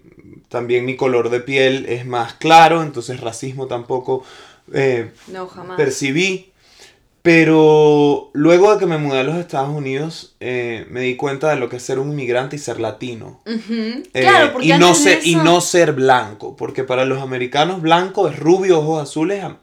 también 0.50 0.86
mi 0.86 0.96
color 0.96 1.30
de 1.32 1.40
piel 1.40 1.88
es 1.90 2.06
más 2.06 2.34
claro, 2.36 2.84
entonces 2.84 3.20
racismo 3.20 3.66
tampoco 3.66 4.24
no, 5.28 5.48
jamás. 5.48 5.76
percibí. 5.78 6.51
Pero 7.22 8.32
luego 8.34 8.74
de 8.74 8.80
que 8.80 8.86
me 8.88 8.98
mudé 8.98 9.20
a 9.20 9.24
los 9.24 9.36
Estados 9.38 9.70
Unidos, 9.70 10.31
eh, 10.44 10.86
me 10.90 11.02
di 11.02 11.16
cuenta 11.16 11.50
de 11.52 11.56
lo 11.56 11.70
que 11.70 11.78
es 11.78 11.84
ser 11.84 12.00
un 12.00 12.10
inmigrante 12.12 12.56
y 12.56 12.60
ser 12.60 12.80
latino. 12.80 13.42
Eh, 13.46 14.04
claro, 14.14 14.52
porque 14.54 14.68
y, 14.68 14.74
no 14.74 14.94
ser, 14.96 15.20
y 15.24 15.36
no 15.36 15.62
ser 15.62 15.94
blanco, 15.94 16.56
porque 16.56 16.84
para 16.84 17.06
los 17.06 17.22
americanos 17.22 17.82
blanco 17.82 18.28
es 18.28 18.38
rubio, 18.40 18.80
ojos 18.80 19.04
azules, 19.04 19.44
a- 19.44 19.54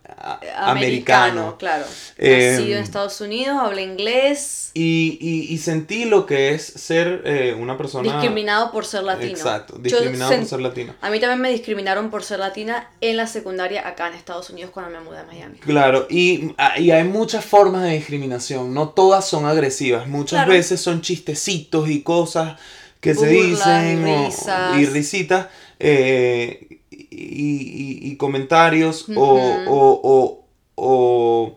americano. 0.70 1.56
claro. 1.58 1.84
Eh, 2.16 2.54
Nacido 2.56 2.76
en 2.78 2.82
Estados 2.82 3.20
Unidos, 3.20 3.56
habla 3.60 3.80
inglés, 3.82 4.70
Y, 4.74 5.18
y, 5.20 5.52
y 5.52 5.58
sentí 5.58 6.04
lo 6.04 6.26
que 6.26 6.54
es 6.54 6.62
ser 6.64 7.22
eh, 7.24 7.56
una 7.58 7.76
persona... 7.76 8.12
discriminado 8.12 8.70
por 8.70 8.84
ser 8.84 9.02
latino. 9.02 9.30
Exacto, 9.32 9.76
discriminado 9.78 10.32
por 10.36 10.44
ser 10.46 10.60
latino. 10.60 10.94
A 11.00 11.10
mí 11.10 11.18
también 11.20 11.40
me 11.40 11.50
discriminaron 11.50 12.10
por 12.10 12.22
ser 12.22 12.38
latina 12.40 12.88
en 13.00 13.16
la 13.16 13.26
secundaria 13.26 13.86
acá 13.86 14.08
en 14.08 14.14
Estados 14.14 14.50
Unidos 14.50 14.70
cuando 14.72 14.92
me 14.98 15.04
mudé 15.04 15.18
a 15.18 15.24
Miami. 15.24 15.58
Claro, 15.58 16.06
y, 16.10 16.54
ah, 16.58 16.78
y 16.78 16.90
hay 16.92 17.04
muchas 17.04 17.44
formas 17.44 17.82
de 17.84 17.90
discriminación, 17.90 18.72
no 18.74 18.90
todas 18.90 19.26
son 19.28 19.44
agresivas, 19.46 20.06
muchas 20.06 20.38
Claro. 20.38 20.52
veces 20.52 20.67
son 20.76 21.00
chistecitos 21.00 21.88
y 21.88 22.02
cosas 22.02 22.58
que 23.00 23.14
se 23.14 23.34
y 23.34 23.42
dicen 23.50 24.04
o- 24.04 24.26
risas. 24.26 24.76
y 24.78 24.84
risitas 24.86 25.46
eh, 25.78 26.80
y, 26.90 26.96
y- 27.10 27.98
y 28.10 28.16
comentarios 28.16 29.06
o- 29.16 30.44
o, 30.76 31.54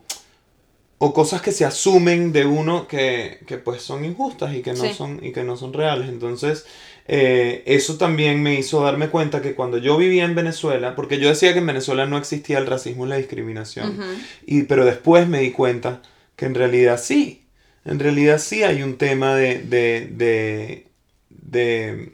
o, 0.99 1.13
cosas 1.13 1.41
que 1.41 1.51
se 1.51 1.65
asumen 1.65 2.31
de 2.31 2.45
uno 2.45 2.87
que, 2.87 3.39
que 3.47 3.57
pues 3.57 3.81
son 3.81 4.05
injustas 4.05 4.53
y 4.55 4.61
que 4.61 4.73
no, 4.73 4.85
Sí. 4.85 4.93
son, 4.93 5.19
y 5.23 5.31
que 5.31 5.43
no 5.43 5.57
son 5.57 5.73
reales. 5.73 6.07
Entonces, 6.09 6.65
eh, 7.07 7.63
eso 7.65 7.97
también 7.97 8.41
me 8.43 8.53
hizo 8.59 8.81
darme 8.83 9.09
cuenta 9.09 9.41
que 9.41 9.55
cuando 9.55 9.77
yo 9.79 9.97
vivía 9.97 10.23
en 10.25 10.35
Venezuela, 10.35 10.95
porque 10.95 11.17
yo 11.19 11.27
decía 11.29 11.53
que 11.53 11.59
en 11.59 11.65
Venezuela 11.65 12.05
no 12.05 12.17
existía 12.17 12.59
el 12.59 12.67
racismo 12.67 13.05
y 13.05 13.09
la 13.09 13.17
discriminación, 13.17 13.99
y, 14.45 14.63
pero 14.63 14.85
después 14.85 15.27
me 15.27 15.39
di 15.41 15.51
cuenta 15.51 16.01
que 16.35 16.45
en 16.45 16.53
realidad 16.55 16.99
sí, 17.01 17.40
en 17.85 17.99
realidad 17.99 18.37
sí 18.37 18.63
hay 18.63 18.83
un 18.83 18.97
tema 18.97 19.35
de, 19.35 19.59
de, 19.59 20.07
de, 20.11 20.87
de, 21.29 22.11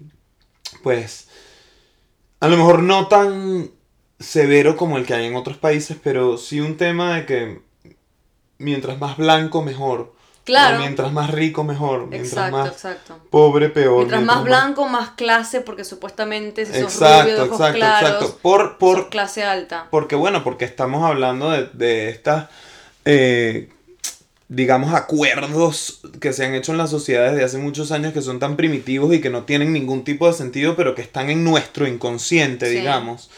pues, 0.84 1.28
a 2.40 2.48
lo 2.48 2.58
mejor 2.58 2.84
no 2.84 3.08
tan 3.08 3.72
severo 4.20 4.78
como 4.78 4.98
el 4.98 5.06
que 5.06 5.14
hay 5.14 5.26
en 5.26 5.36
otros 5.36 5.58
países, 5.58 5.98
pero 6.02 6.38
sí 6.38 6.60
un 6.60 6.78
tema 6.78 7.16
de 7.16 7.26
que 7.26 7.62
mientras 8.58 9.00
más 9.00 9.18
blanco, 9.18 9.62
mejor. 9.62 10.16
Claro. 10.44 10.78
O 10.78 10.80
mientras 10.80 11.12
más 11.12 11.30
rico, 11.30 11.66
mejor. 11.66 12.08
Mientras 12.08 12.32
Exacto, 12.32 12.58
más 12.58 12.70
exacto. 12.70 13.20
pobre, 13.30 13.68
peor. 13.68 13.98
Mientras 13.98 14.24
más 14.24 14.44
blanco, 14.46 14.88
más 14.88 15.10
clase, 15.10 15.60
porque 15.60 15.84
supuestamente 15.84 16.66
si 16.66 16.72
sos 16.72 16.94
Exacto, 16.94 17.24
rubio 17.24 17.36
de 17.36 17.42
ojos 17.42 17.60
exacto, 17.60 17.78
claros, 17.78 18.12
exacto. 18.12 18.40
Por, 18.42 18.78
por, 18.78 19.10
clase 19.10 19.44
alta. 19.44 19.88
porque 19.92 20.16
bueno, 20.16 20.46
porque 20.46 20.64
estamos 20.64 21.04
hablando 21.04 21.52
de, 21.52 21.66
de 21.74 22.10
estas, 22.10 22.48
eh, 23.04 23.70
digamos, 24.50 24.94
acuerdos 24.94 26.00
que 26.22 26.32
se 26.34 26.46
han 26.46 26.54
hecho 26.56 26.72
en 26.72 26.78
la 26.78 26.88
sociedad 26.88 27.32
desde 27.32 27.44
hace 27.44 27.58
muchos 27.58 27.92
años 27.92 28.14
que 28.14 28.22
son 28.22 28.40
tan 28.40 28.56
primitivos 28.56 29.14
y 29.14 29.20
que 29.22 29.30
no 29.30 29.44
tienen 29.44 29.74
ningún 29.74 30.04
tipo 30.04 30.28
de 30.28 30.34
sentido, 30.34 30.76
pero 30.76 30.96
que 30.96 31.02
están 31.02 31.30
en 31.30 31.44
nuestro 31.44 31.88
inconsciente, 31.88 32.70
Sí. 32.70 32.78
digamos. 32.78 33.30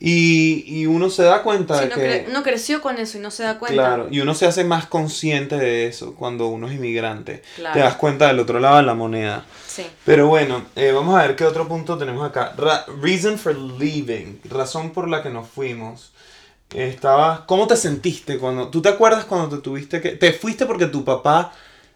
Y, 0.00 0.62
y 0.66 0.86
uno 0.86 1.10
se 1.10 1.24
da 1.24 1.42
cuenta 1.42 1.74
Sí, 1.74 1.80
de 1.80 1.86
uno, 1.86 1.94
que... 1.96 2.24
cre- 2.24 2.28
uno 2.30 2.42
creció 2.44 2.80
con 2.80 2.98
eso 2.98 3.18
y 3.18 3.20
no 3.20 3.32
se 3.32 3.42
da 3.42 3.58
cuenta. 3.58 3.74
Claro, 3.74 4.08
y 4.10 4.20
uno 4.20 4.32
se 4.34 4.46
hace 4.46 4.62
más 4.62 4.86
consciente 4.86 5.56
de 5.56 5.86
eso 5.88 6.14
cuando 6.14 6.46
uno 6.46 6.68
es 6.68 6.74
inmigrante. 6.74 7.42
Claro. 7.56 7.74
Te 7.74 7.80
das 7.80 7.96
cuenta 7.96 8.28
del 8.28 8.38
otro 8.38 8.60
lado 8.60 8.76
de 8.76 8.84
la 8.84 8.94
moneda. 8.94 9.44
Sí. 9.66 9.84
Pero 10.04 10.28
bueno, 10.28 10.64
eh, 10.76 10.92
vamos 10.92 11.18
a 11.18 11.22
ver 11.26 11.34
qué 11.34 11.44
otro 11.44 11.66
punto 11.66 11.98
tenemos 11.98 12.24
acá. 12.28 12.54
Ra- 12.56 12.86
reason 13.02 13.38
for 13.38 13.56
leaving, 13.56 14.40
razón 14.48 14.90
por 14.92 15.08
la 15.08 15.20
que 15.22 15.30
nos 15.30 15.48
fuimos. 15.48 16.12
Estaba, 16.74 17.46
¿cómo 17.46 17.66
te 17.66 17.76
sentiste 17.76 18.38
cuando, 18.38 18.68
tú 18.68 18.82
te 18.82 18.90
acuerdas 18.90 19.24
cuando 19.24 19.56
te 19.56 19.62
tuviste 19.62 20.00
que, 20.00 20.10
te 20.10 20.32
fuiste 20.32 20.66
porque 20.66 20.86
tu 20.86 21.02
papá 21.04 21.52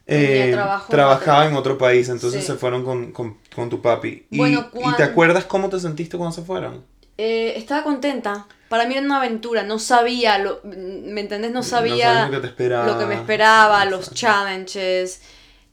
eh, 0.07 0.57
trabajaba 0.89 1.47
en 1.47 1.55
otro 1.55 1.77
país, 1.79 2.09
entonces 2.09 2.41
Sí. 2.41 2.47
se 2.49 2.55
fueron 2.55 2.85
con, 2.85 3.13
con- 3.13 3.39
con 3.55 3.69
tu 3.69 3.81
papi. 3.83 4.27
Y, 4.31 4.39
Bueno, 4.39 4.69
¿Y 4.73 4.79
cuan- 4.79 4.97
te 4.97 5.03
acuerdas 5.03 5.45
cómo 5.45 5.69
te 5.69 5.79
sentiste 5.79 6.17
cuando 6.17 6.35
se 6.35 6.43
fueron? 6.43 6.85
Eh, 7.19 7.53
estaba 7.57 7.83
contenta. 7.85 8.47
Para 8.69 8.87
mí 8.87 8.95
era 8.95 9.05
una 9.05 9.19
aventura. 9.19 9.63
No 9.63 9.79
sabía, 9.79 10.39
lo, 10.39 10.61
¿me 10.65 11.21
entendés? 11.21 11.53
No 11.53 11.63
sabía 11.63 12.29
lo 12.29 12.41
que 12.41 12.47
esperaba. 12.47 13.07
me 13.07 13.15
esperaba, 13.15 13.85
los 13.85 14.13
challenges. 14.15 15.21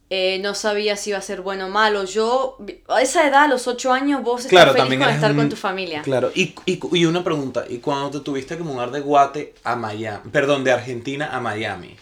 Eh, 0.09 0.39
no 0.39 0.55
sabía 0.55 0.95
si 0.95 1.11
iba 1.11 1.19
a 1.19 1.21
ser 1.21 1.41
bueno 1.41 1.67
o 1.67 1.69
malo. 1.69 2.03
Yo, 2.05 2.57
a 2.87 3.01
esa 3.01 3.27
edad, 3.27 3.43
a 3.43 3.47
los 3.47 3.67
8 3.67 3.93
años, 3.93 4.23
vos 4.23 4.39
estás 4.45 4.49
Claro, 4.49 4.73
feliz 4.73 4.97
con 4.99 5.09
estar 5.09 5.35
con 5.35 5.49
tu 5.49 5.55
familia. 5.55 6.01
Claro, 6.01 6.31
y, 6.33 6.55
y, 6.65 6.79
y 6.93 7.05
una 7.05 7.23
pregunta, 7.23 7.65
¿y 7.69 7.77
cuando 7.77 8.09
te 8.09 8.19
tuviste 8.23 8.57
que 8.57 8.63
mudar 8.63 8.91
de 8.91 9.01
Guate 9.01 9.53
a 9.63 9.75
Miami, 9.75 10.29
perdón, 10.31 10.63
de 10.63 10.71
Argentina 10.71 11.29
a 11.31 11.39
Miami? 11.39 11.95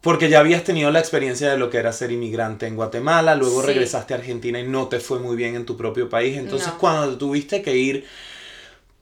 Porque 0.00 0.30
ya 0.30 0.38
habías 0.38 0.64
tenido 0.64 0.90
la 0.90 1.00
experiencia 1.00 1.50
de 1.50 1.58
lo 1.58 1.68
que 1.68 1.76
era 1.76 1.92
ser 1.92 2.10
inmigrante 2.10 2.66
en 2.66 2.74
Guatemala, 2.76 3.34
luego 3.34 3.60
Sí. 3.60 3.66
regresaste 3.66 4.14
a 4.14 4.16
Argentina 4.18 4.58
y 4.58 4.66
no 4.66 4.86
te 4.88 4.98
fue 4.98 5.18
muy 5.18 5.36
bien 5.36 5.56
en 5.56 5.66
tu 5.66 5.76
propio 5.76 6.08
país, 6.08 6.38
entonces 6.38 6.68
No. 6.68 6.78
cuando 6.78 7.10
te 7.10 7.16
tuviste 7.16 7.60
que 7.60 7.76
ir 7.76 8.06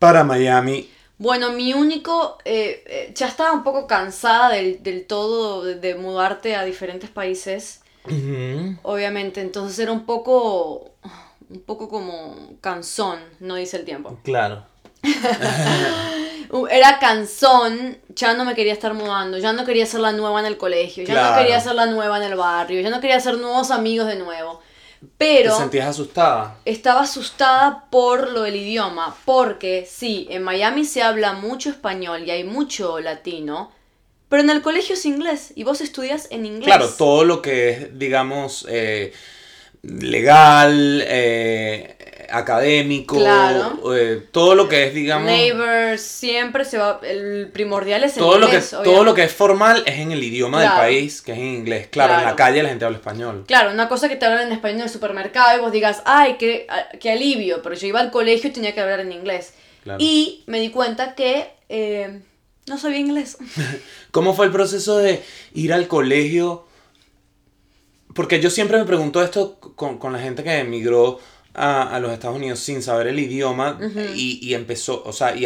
para 0.01 0.25
Miami, 0.25 0.91
Bueno, 1.19 1.51
mi 1.53 1.75
único, 1.75 2.39
eh, 2.45 2.85
eh, 2.87 3.13
ya 3.15 3.27
estaba 3.27 3.53
un 3.53 3.65
poco 3.65 3.87
cansada 3.89 4.51
del, 4.51 4.83
del 4.83 5.07
todo 5.07 5.65
de, 5.65 5.75
de 5.75 5.95
mudarte 5.97 6.55
a 6.57 6.65
diferentes 6.65 7.11
países, 7.11 7.83
obviamente, 8.83 9.41
entonces 9.41 9.79
era 9.81 9.93
un 9.93 10.07
poco, 10.07 10.93
un 11.51 11.61
poco 11.63 11.89
como 11.89 12.37
cansón, 12.61 13.19
no 13.41 13.57
dice 13.57 13.77
el 13.79 13.85
tiempo. 13.85 14.17
claro, 14.23 14.65
Era 16.71 16.99
cansón, 16.99 17.99
ya 18.15 18.33
no 18.35 18.45
me 18.47 18.55
quería 18.55 18.73
estar 18.73 18.95
mudando, 18.95 19.37
ya 19.39 19.53
no 19.53 19.67
quería 19.67 19.85
ser 19.87 20.01
la 20.01 20.13
nueva 20.13 20.41
en 20.41 20.47
el 20.47 20.57
colegio, 20.57 21.05
ya 21.05 21.13
Claro. 21.13 21.37
no 21.37 21.43
quería 21.43 21.61
ser 21.61 21.75
la 21.75 21.87
nueva 21.87 22.17
en 22.17 22.23
el 22.25 22.37
barrio, 22.37 22.81
ya 22.81 22.89
no 22.91 23.01
quería 23.01 23.17
hacer 23.17 23.37
nuevos 23.39 23.71
amigos 23.71 24.07
de 24.07 24.17
nuevo. 24.17 24.61
¿Te 25.01 25.07
Pero 25.19 25.57
sentías 25.57 25.89
asustada? 25.89 26.57
estaba 26.65 27.03
asustada 27.03 27.87
por 27.91 28.31
lo 28.31 28.43
del 28.43 28.57
idioma, 28.57 29.17
porque 29.25 29.87
sí, 29.91 30.27
en 30.31 30.43
Miami 30.43 30.85
se 30.85 31.03
habla 31.03 31.33
mucho 31.35 31.71
español 31.71 32.25
y 32.27 32.31
hay 32.31 32.45
mucho 32.45 33.01
latino, 33.01 33.73
pero 34.29 34.43
en 34.43 34.51
el 34.51 34.63
colegio 34.63 34.95
es 34.95 35.07
inglés 35.07 35.53
y 35.55 35.65
vos 35.65 35.81
estudias 35.81 36.29
en 36.31 36.47
inglés. 36.47 36.67
Claro, 36.67 36.89
todo 36.91 37.25
lo 37.25 37.41
que 37.43 37.71
es, 37.71 37.99
digamos, 37.99 38.67
eh, 38.69 39.13
legal, 39.83 41.03
eh, 41.07 41.97
académico, 42.31 43.17
Claro. 43.17 43.95
eh, 43.97 44.23
todo 44.33 44.55
lo 44.55 44.69
que 44.69 44.87
es, 44.87 44.95
digamos, 44.95 45.27
Neighbors, 45.27 46.01
siempre 46.03 46.65
se 46.65 46.79
va, 46.79 47.01
el 47.03 47.49
primordial 47.53 48.05
es 48.05 48.17
el 48.17 48.23
todo 48.23 48.39
lo 48.39 48.47
que 48.47 48.57
inglés. 48.57 48.71
todo 48.85 49.05
lo 49.05 49.15
que 49.15 49.25
es 49.25 49.33
formal 49.33 49.83
es 49.87 49.99
en 49.99 50.13
el 50.13 50.23
idioma 50.23 50.61
del 50.61 50.71
país, 50.71 51.23
que 51.23 51.33
es 51.33 51.39
en 51.39 51.45
inglés. 51.47 51.89
Claro, 51.91 52.15
en 52.19 52.25
la 52.25 52.37
calle 52.37 52.63
la 52.63 52.69
gente 52.69 52.85
habla 52.85 52.99
español. 52.99 53.45
Claro, 53.47 53.71
una 53.73 53.89
cosa 53.89 54.09
que 54.09 54.17
te 54.17 54.27
hablan 54.27 54.47
en 54.49 54.53
español 54.53 54.79
en 54.79 54.85
el 54.85 54.91
supermercado 54.91 55.57
y 55.57 55.61
vos 55.61 55.73
digas, 55.73 56.03
ay, 56.05 56.37
qué, 56.39 56.67
qué 57.01 57.13
alivio, 57.13 57.63
pero 57.63 57.75
yo 57.75 57.87
iba 57.87 58.01
al 58.01 58.11
colegio 58.11 58.51
y 58.51 58.53
tenía 58.53 58.75
que 58.75 58.81
hablar 58.81 59.01
en 59.01 59.13
inglés. 59.13 59.55
Y 59.99 60.43
me 60.47 60.61
di 60.61 60.69
cuenta 60.71 61.15
que 61.15 61.51
eh, 61.71 62.21
no 62.67 62.77
sabía 62.79 62.99
inglés. 62.99 63.39
¿Cómo 64.11 64.35
fue 64.35 64.47
el 64.47 64.53
proceso 64.53 64.99
de 64.99 65.23
ir 65.55 65.73
al 65.73 65.89
colegio? 65.89 66.67
Porque 68.15 68.41
yo 68.41 68.51
siempre 68.51 68.79
me 68.79 68.85
pregunto 68.85 69.23
esto 69.23 69.59
con, 69.77 69.99
con 69.99 70.13
la 70.13 70.19
gente 70.19 70.43
que 70.43 70.59
emigró 70.59 71.21
a, 71.55 71.95
a 71.95 72.01
los 72.01 72.13
Estados 72.13 72.37
Unidos 72.37 72.59
sin 72.61 72.83
saber 72.83 73.07
el 73.09 73.19
idioma 73.19 73.79
y, 74.15 74.39
y 74.43 74.55
empezó, 74.55 75.03
o 75.05 75.13
sea, 75.13 75.35
y, 75.37 75.45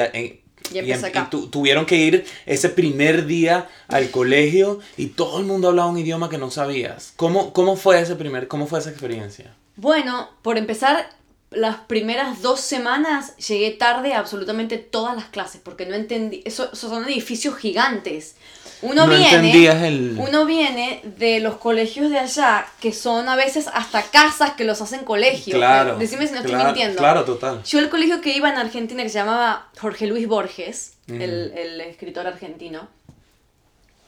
Y 0.73 0.79
empecé 0.79 1.07
em- 1.07 1.13
acá. 1.13 1.29
tu- 1.31 1.49
tuvieron 1.49 1.87
que 1.87 1.97
ir 1.97 2.25
ese 2.47 2.69
primer 2.69 3.27
día 3.27 3.69
al 3.89 4.11
colegio 4.11 4.81
y 4.97 5.07
todo 5.07 5.39
el 5.41 5.47
mundo 5.47 5.69
hablaba 5.69 5.91
un 5.91 5.99
idioma 5.99 6.29
que 6.29 6.39
no 6.39 6.51
sabías. 6.51 7.13
¿Cómo, 7.17 7.53
cómo 7.53 7.77
fue 7.77 8.01
ese 8.01 8.15
primer, 8.17 8.47
cómo 8.49 8.67
fue 8.67 8.79
esa 8.79 8.91
experiencia? 8.91 9.55
Bueno, 9.77 10.29
por 10.43 10.59
empezar, 10.59 11.09
las 11.55 11.77
primeras 11.77 12.43
dos 12.43 12.61
semanas 12.61 13.37
llegué 13.37 13.71
tarde 13.71 14.15
a 14.15 14.19
absolutamente 14.21 14.79
todas 14.79 15.15
las 15.17 15.27
clases 15.27 15.61
porque 15.63 15.87
no 15.87 15.95
entendí. 15.95 16.43
Eso, 16.45 16.65
esos 16.73 16.91
son 16.91 17.05
edificios 17.09 17.57
gigantes. 17.57 18.37
Uno 18.83 19.07
No 19.07 19.13
viene. 19.17 19.87
el- 19.87 20.17
Uno 20.19 20.45
viene 20.45 21.01
de 21.17 21.39
los 21.41 21.57
colegios 21.57 22.11
de 22.11 22.19
allá, 22.19 22.67
que 22.81 22.93
son 22.93 23.29
a 23.29 23.37
veces 23.37 23.69
hasta 23.73 24.03
casas 24.03 24.53
que 24.55 24.65
los 24.65 24.81
hacen 24.83 25.05
colegios. 25.05 25.57
Claro. 25.57 25.97
Decime 25.99 26.27
si 26.27 26.33
no 26.35 26.41
estoy 26.41 26.57
mintiendo. 26.57 26.99
Claro, 26.99 27.25
total. 27.25 27.63
Yo 27.63 27.79
el 27.79 27.89
colegio 27.89 28.21
que 28.21 28.37
iba 28.37 28.49
en 28.51 28.57
Argentina 28.57 29.03
que 29.05 29.09
se 29.09 29.19
llamaba 29.19 29.69
Jorge 29.81 30.07
Luis 30.09 30.27
Borges, 30.27 30.95
el, 31.07 31.53
el 31.57 31.81
escritor 31.83 32.27
argentino, 32.27 32.89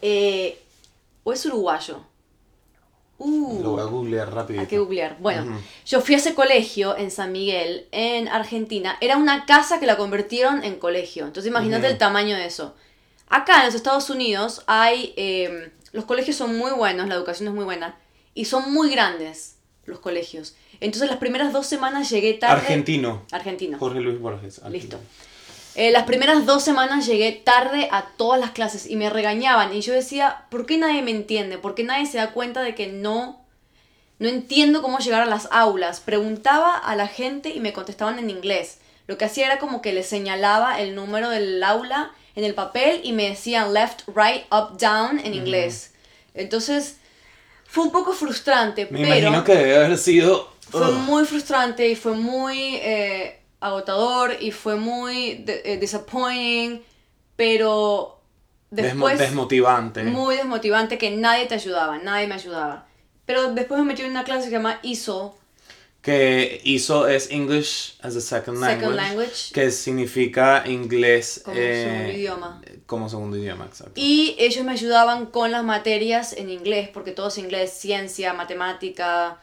eh, 0.03 0.59
o 1.23 1.33
es 1.33 1.45
uruguayo. 1.47 2.01
Uh, 3.19 3.63
Lo 3.63 3.71
voy 3.73 3.81
a 3.81 3.85
googlear 3.85 4.33
rápido. 4.35 4.61
hay 4.61 4.67
que 4.67 4.79
googlear. 4.79 5.17
Bueno, 5.21 5.61
yo 5.87 6.01
fui 6.01 6.15
a 6.15 6.19
ese 6.19 6.35
colegio 6.35 6.97
en 6.97 7.11
San 7.11 7.33
Miguel, 7.33 7.87
en 7.93 8.29
Argentina. 8.29 8.97
Era 9.01 9.17
una 9.17 9.47
casa 9.47 9.79
que 9.79 9.87
la 9.87 9.97
convirtieron 9.97 10.65
en 10.65 10.77
colegio. 10.79 11.25
Entonces 11.25 11.49
imagínate 11.51 11.87
el 11.87 11.97
tamaño 11.99 12.37
de 12.37 12.47
eso. 12.47 12.75
Acá 13.29 13.61
en 13.61 13.67
los 13.67 13.75
Estados 13.75 14.11
Unidos 14.11 14.63
hay... 14.67 15.15
eh, 15.17 15.71
los 15.93 16.07
colegios 16.07 16.37
son 16.37 16.59
muy 16.59 16.73
buenos, 16.73 17.07
la 17.07 17.15
educación 17.15 17.49
es 17.49 17.55
muy 17.55 17.65
buena. 17.65 17.97
Y 18.35 18.47
son 18.47 18.73
muy 18.73 18.91
grandes 18.91 19.59
los 19.85 20.01
colegios. 20.01 20.57
Entonces 20.81 21.09
las 21.09 21.19
primeras 21.19 21.53
dos 21.53 21.67
semanas 21.67 22.11
llegué 22.11 22.35
tarde... 22.35 22.63
Argentino. 22.63 23.23
Argentino. 23.31 23.79
Jorge 23.79 24.01
Luis 24.01 24.19
Borges. 24.21 24.61
Listo. 24.71 24.99
Eh, 25.77 25.91
las 25.91 26.05
primeras 26.05 26.47
dos 26.47 26.63
semanas 26.63 27.07
llegué 27.07 27.33
tarde 27.33 27.89
a 27.91 28.07
todas 28.17 28.39
las 28.39 28.53
clases 28.53 28.89
y 28.89 28.95
me 28.95 29.11
regañaban 29.11 29.75
y 29.75 29.81
yo 29.81 29.93
decía, 29.93 30.45
¿por 30.49 30.67
qué 30.67 30.79
nadie 30.79 31.03
me 31.03 31.11
entiende? 31.11 31.59
¿Por 31.59 31.75
qué 31.75 31.83
nadie 31.83 32.07
se 32.07 32.19
da 32.19 32.31
cuenta 32.31 32.63
de 32.63 32.77
que 32.77 32.87
no, 32.87 33.45
no 34.21 34.29
entiendo 34.29 34.83
cómo 34.83 34.99
llegar 35.01 35.23
a 35.23 35.27
las 35.27 35.49
aulas? 35.51 35.99
Preguntaba 35.99 36.77
a 36.77 36.95
la 36.95 37.09
gente 37.09 37.51
y 37.51 37.59
me 37.59 37.73
contestaban 37.73 38.21
en 38.21 38.31
inglés. 38.31 38.79
Lo 39.09 39.19
que 39.19 39.25
hacía 39.25 39.47
era 39.47 39.59
como 39.59 39.83
que 39.83 39.93
les 39.93 40.07
señalaba 40.07 40.81
el 40.81 40.95
número 40.95 41.29
del 41.29 41.63
aula 41.63 42.13
en 42.37 42.45
el 42.45 42.55
papel 42.55 43.01
y 43.03 43.13
me 43.13 43.29
decían 43.29 43.75
left, 43.75 44.03
right, 44.15 44.45
up, 44.53 44.79
down 44.79 45.19
en 45.19 45.35
inglés. 45.35 45.93
Entonces 46.35 46.99
fue 47.67 47.85
un 47.85 47.91
poco 47.91 48.13
frustrante, 48.13 48.87
Me 48.91 49.01
pero 49.01 49.19
imagino 49.19 49.43
que 49.43 49.55
debe 49.57 49.77
haber 49.77 49.99
sido... 49.99 50.53
fue 50.71 50.93
muy 50.93 51.25
frustrante 51.25 51.89
y 51.89 51.97
fue 51.97 52.13
muy 52.13 52.77
eh, 52.77 53.41
agotador 53.67 54.37
y 54.41 54.51
fue 54.51 54.77
muy 54.77 55.37
de- 55.37 55.63
eh, 55.65 55.77
disappointing, 55.79 56.83
pero 57.37 58.21
Desmo- 58.71 58.83
después 58.83 59.19
desmotivante. 59.19 60.03
muy 60.05 60.37
desmotivante 60.37 60.99
que 60.99 61.11
nadie 61.11 61.47
te 61.47 61.55
ayudaba, 61.55 61.99
nadie 61.99 62.27
me 62.27 62.35
ayudaba. 62.35 62.87
Pero 63.27 63.53
después 63.53 63.81
me 63.81 63.87
metí 63.87 64.03
en 64.03 64.11
una 64.11 64.25
clase 64.25 64.41
que 64.43 64.47
se 64.51 64.53
llama 64.57 64.79
ISO, 64.83 65.39
Que 66.03 66.61
hizo 66.65 67.09
es 67.09 67.31
English 67.31 67.97
as 68.03 68.15
a 68.15 68.21
Second 68.21 68.59
Language. 68.59 68.81
Second 68.81 68.97
Language, 68.97 69.53
Que 69.55 69.71
significa 69.71 70.63
inglés 70.67 71.41
como 71.43 71.57
eh, 71.59 71.85
segundo 71.87 72.13
idioma. 72.19 72.63
Como 72.85 73.09
segundo 73.09 73.37
idioma, 73.39 73.65
exacto. 73.65 73.93
Y 73.95 74.37
ellos 74.39 74.63
me 74.67 74.73
ayudaban 74.73 75.25
con 75.25 75.51
las 75.51 75.65
materias 75.65 76.35
en 76.35 76.51
inglés, 76.51 76.91
porque 76.93 77.13
todo 77.13 77.29
es 77.29 77.39
inglés, 77.39 77.71
ciencia, 77.73 78.35
matemática, 78.35 79.41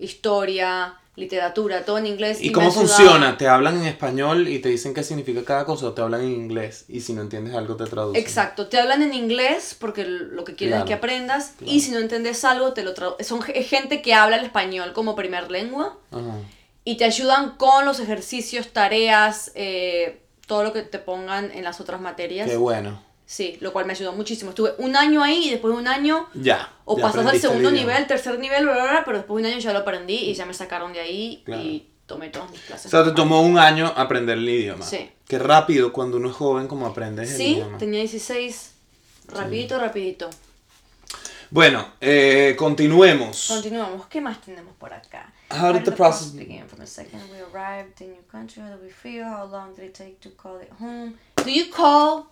historia, 0.00 0.94
literatura, 1.18 1.84
todo 1.84 1.98
en 1.98 2.06
inglés. 2.06 2.38
¿Y 2.40 2.52
cómo 2.52 2.70
funciona? 2.70 3.36
¿Te 3.36 3.48
hablan 3.48 3.78
en 3.78 3.84
español 3.86 4.48
y 4.48 4.60
te 4.60 4.68
dicen 4.68 4.94
qué 4.94 5.02
significa 5.02 5.44
cada 5.44 5.64
cosa 5.64 5.86
o 5.88 5.92
te 5.92 6.00
hablan 6.00 6.22
en 6.22 6.30
inglés 6.32 6.84
y 6.88 7.00
si 7.00 7.12
no 7.12 7.22
entiendes 7.22 7.54
algo 7.54 7.76
te 7.76 7.84
traducen? 7.86 8.20
Exacto, 8.22 8.68
te 8.68 8.78
hablan 8.78 9.02
en 9.02 9.12
inglés 9.12 9.76
porque 9.78 10.04
lo 10.04 10.44
que 10.44 10.54
quieren 10.54 10.74
Claro, 10.78 10.84
es 10.84 10.88
que 10.88 10.94
aprendas 10.94 11.52
claro. 11.58 11.72
y 11.72 11.80
si 11.80 11.90
no 11.90 11.98
entiendes 11.98 12.44
algo 12.44 12.72
te 12.72 12.82
lo 12.84 12.94
traducen. 12.94 13.26
Son 13.26 13.42
ge- 13.42 13.62
gente 13.64 14.00
que 14.00 14.14
habla 14.14 14.36
el 14.36 14.44
español 14.44 14.92
como 14.92 15.16
primer 15.16 15.50
lengua 15.50 15.98
Ajá. 16.12 16.36
y 16.84 16.96
te 16.96 17.04
ayudan 17.04 17.56
con 17.56 17.84
los 17.84 17.98
ejercicios, 18.00 18.68
tareas, 18.72 19.50
eh, 19.56 20.22
todo 20.46 20.62
lo 20.62 20.72
que 20.72 20.82
te 20.82 20.98
pongan 20.98 21.50
en 21.50 21.64
las 21.64 21.80
otras 21.80 22.00
materias. 22.00 22.48
Qué 22.48 22.56
bueno. 22.56 23.02
Sí, 23.30 23.58
lo 23.60 23.74
cual 23.74 23.84
me 23.84 23.92
ayudó 23.92 24.14
muchísimo. 24.14 24.50
Estuve 24.52 24.72
un 24.78 24.96
año 24.96 25.22
ahí 25.22 25.48
y 25.48 25.50
después 25.50 25.74
de 25.74 25.80
un 25.80 25.86
año 25.86 26.26
Ya. 26.32 26.72
o 26.86 26.96
ya 26.96 27.02
pasas 27.02 27.26
al 27.26 27.34
el 27.34 27.40
segundo 27.42 27.70
nivel, 27.70 28.06
tercer 28.06 28.38
nivel, 28.38 28.64
bla, 28.64 28.72
bla, 28.72 28.84
bla, 28.90 29.02
pero 29.04 29.18
después 29.18 29.42
de 29.42 29.48
un 29.48 29.52
año 29.54 29.60
ya 29.62 29.74
lo 29.74 29.80
aprendí 29.80 30.14
y 30.16 30.32
ya 30.32 30.46
me 30.46 30.54
sacaron 30.54 30.94
de 30.94 31.00
ahí 31.00 31.42
Claro. 31.44 31.60
y 31.62 31.86
tomé 32.06 32.30
todas 32.30 32.50
mis 32.50 32.60
clases. 32.62 32.86
O 32.86 32.88
sea, 32.88 33.04
te 33.04 33.12
tomó 33.12 33.42
un 33.42 33.58
año 33.58 33.92
aprender 33.94 34.38
el 34.38 34.48
idioma. 34.48 34.82
Sí. 34.82 35.10
Qué 35.28 35.38
rápido 35.38 35.92
cuando 35.92 36.16
uno 36.16 36.30
es 36.30 36.36
joven 36.36 36.68
como 36.68 36.86
aprendes 36.86 37.30
el 37.32 37.36
Sí, 37.36 37.46
idioma. 37.56 37.76
tenía 37.76 38.00
16. 38.00 38.72
Rapidito, 39.28 39.78
rapidito. 39.78 40.30
Bueno, 41.50 41.86
eh, 42.00 42.54
continuemos. 42.58 43.46
Continuamos. 43.48 44.06
¿Qué 44.06 44.22
más 44.22 44.40
tenemos 44.40 44.74
por 44.76 44.92
acá? 44.94 45.32
How 45.50 45.72
did 45.74 45.82
the 45.84 45.92
process- 45.92 46.34
begin? 46.34 46.66
From 46.66 46.80
the 46.80 46.86
second 46.86 47.20
we 47.30 47.40
arrived 47.40 48.00
in 48.00 48.08
your 48.14 48.24
country, 48.30 48.62
how 48.62 48.70
did 48.70 48.82
we 48.82 48.90
feel? 48.90 49.24
How 49.24 49.46
long 49.50 49.74
did 49.74 49.84
it 49.84 49.94
take 49.96 50.16
to 50.20 50.30
call 50.42 50.60
it 50.62 50.70
home? 50.80 51.14
Do 51.36 51.50
you 51.50 51.70
call? 51.70 52.26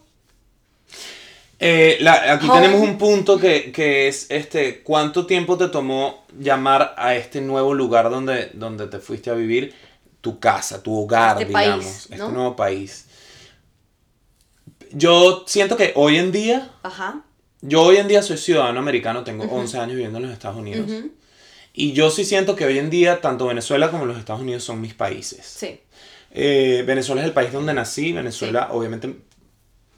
Eh, 1.58 1.96
la- 2.00 2.34
aquí 2.34 2.48
Home. 2.48 2.60
tenemos 2.60 2.80
un 2.86 2.98
punto 2.98 3.38
que, 3.38 3.72
que 3.72 4.08
es 4.08 4.26
este, 4.30 4.82
¿cuánto 4.82 5.24
tiempo 5.26 5.56
te 5.56 5.68
tomó 5.68 6.26
llamar 6.38 6.94
a 6.98 7.14
este 7.14 7.40
nuevo 7.40 7.72
lugar 7.72 8.10
donde, 8.10 8.50
donde 8.52 8.86
te 8.88 8.98
fuiste 8.98 9.30
a 9.30 9.34
vivir? 9.34 9.74
Tu 10.20 10.38
casa, 10.38 10.82
tu 10.82 10.94
hogar, 10.98 11.40
Este 11.40 11.52
país, 11.52 11.66
digamos, 11.70 12.10
¿no? 12.10 12.16
este 12.16 12.32
nuevo 12.32 12.56
país. 12.56 13.06
Yo 14.92 15.44
siento 15.46 15.76
que 15.76 15.92
hoy 15.96 16.16
en 16.16 16.32
día, 16.32 16.70
Ajá. 16.82 17.22
yo 17.60 17.82
hoy 17.82 17.96
en 17.96 18.08
día 18.08 18.22
soy 18.22 18.36
ciudadano 18.38 18.78
americano, 18.78 19.24
tengo 19.24 19.44
11 19.44 19.78
años 19.78 19.94
viviendo 19.94 20.18
en 20.18 20.24
los 20.24 20.32
Estados 20.32 20.56
Unidos. 20.58 20.90
Y 21.72 21.92
yo 21.92 22.10
sí 22.10 22.24
siento 22.24 22.56
que 22.56 22.64
hoy 22.64 22.78
en 22.78 22.88
día 22.90 23.20
tanto 23.20 23.46
Venezuela 23.46 23.90
como 23.90 24.06
los 24.06 24.18
Estados 24.18 24.40
Unidos 24.42 24.64
son 24.64 24.80
mis 24.80 24.94
países. 24.94 25.44
Sí. 25.44 25.80
Eh, 26.30 26.84
Venezuela 26.86 27.20
es 27.22 27.26
el 27.26 27.34
país 27.34 27.52
donde 27.52 27.74
nací. 27.74 28.12
Venezuela, 28.12 28.68
obviamente, 28.72 29.14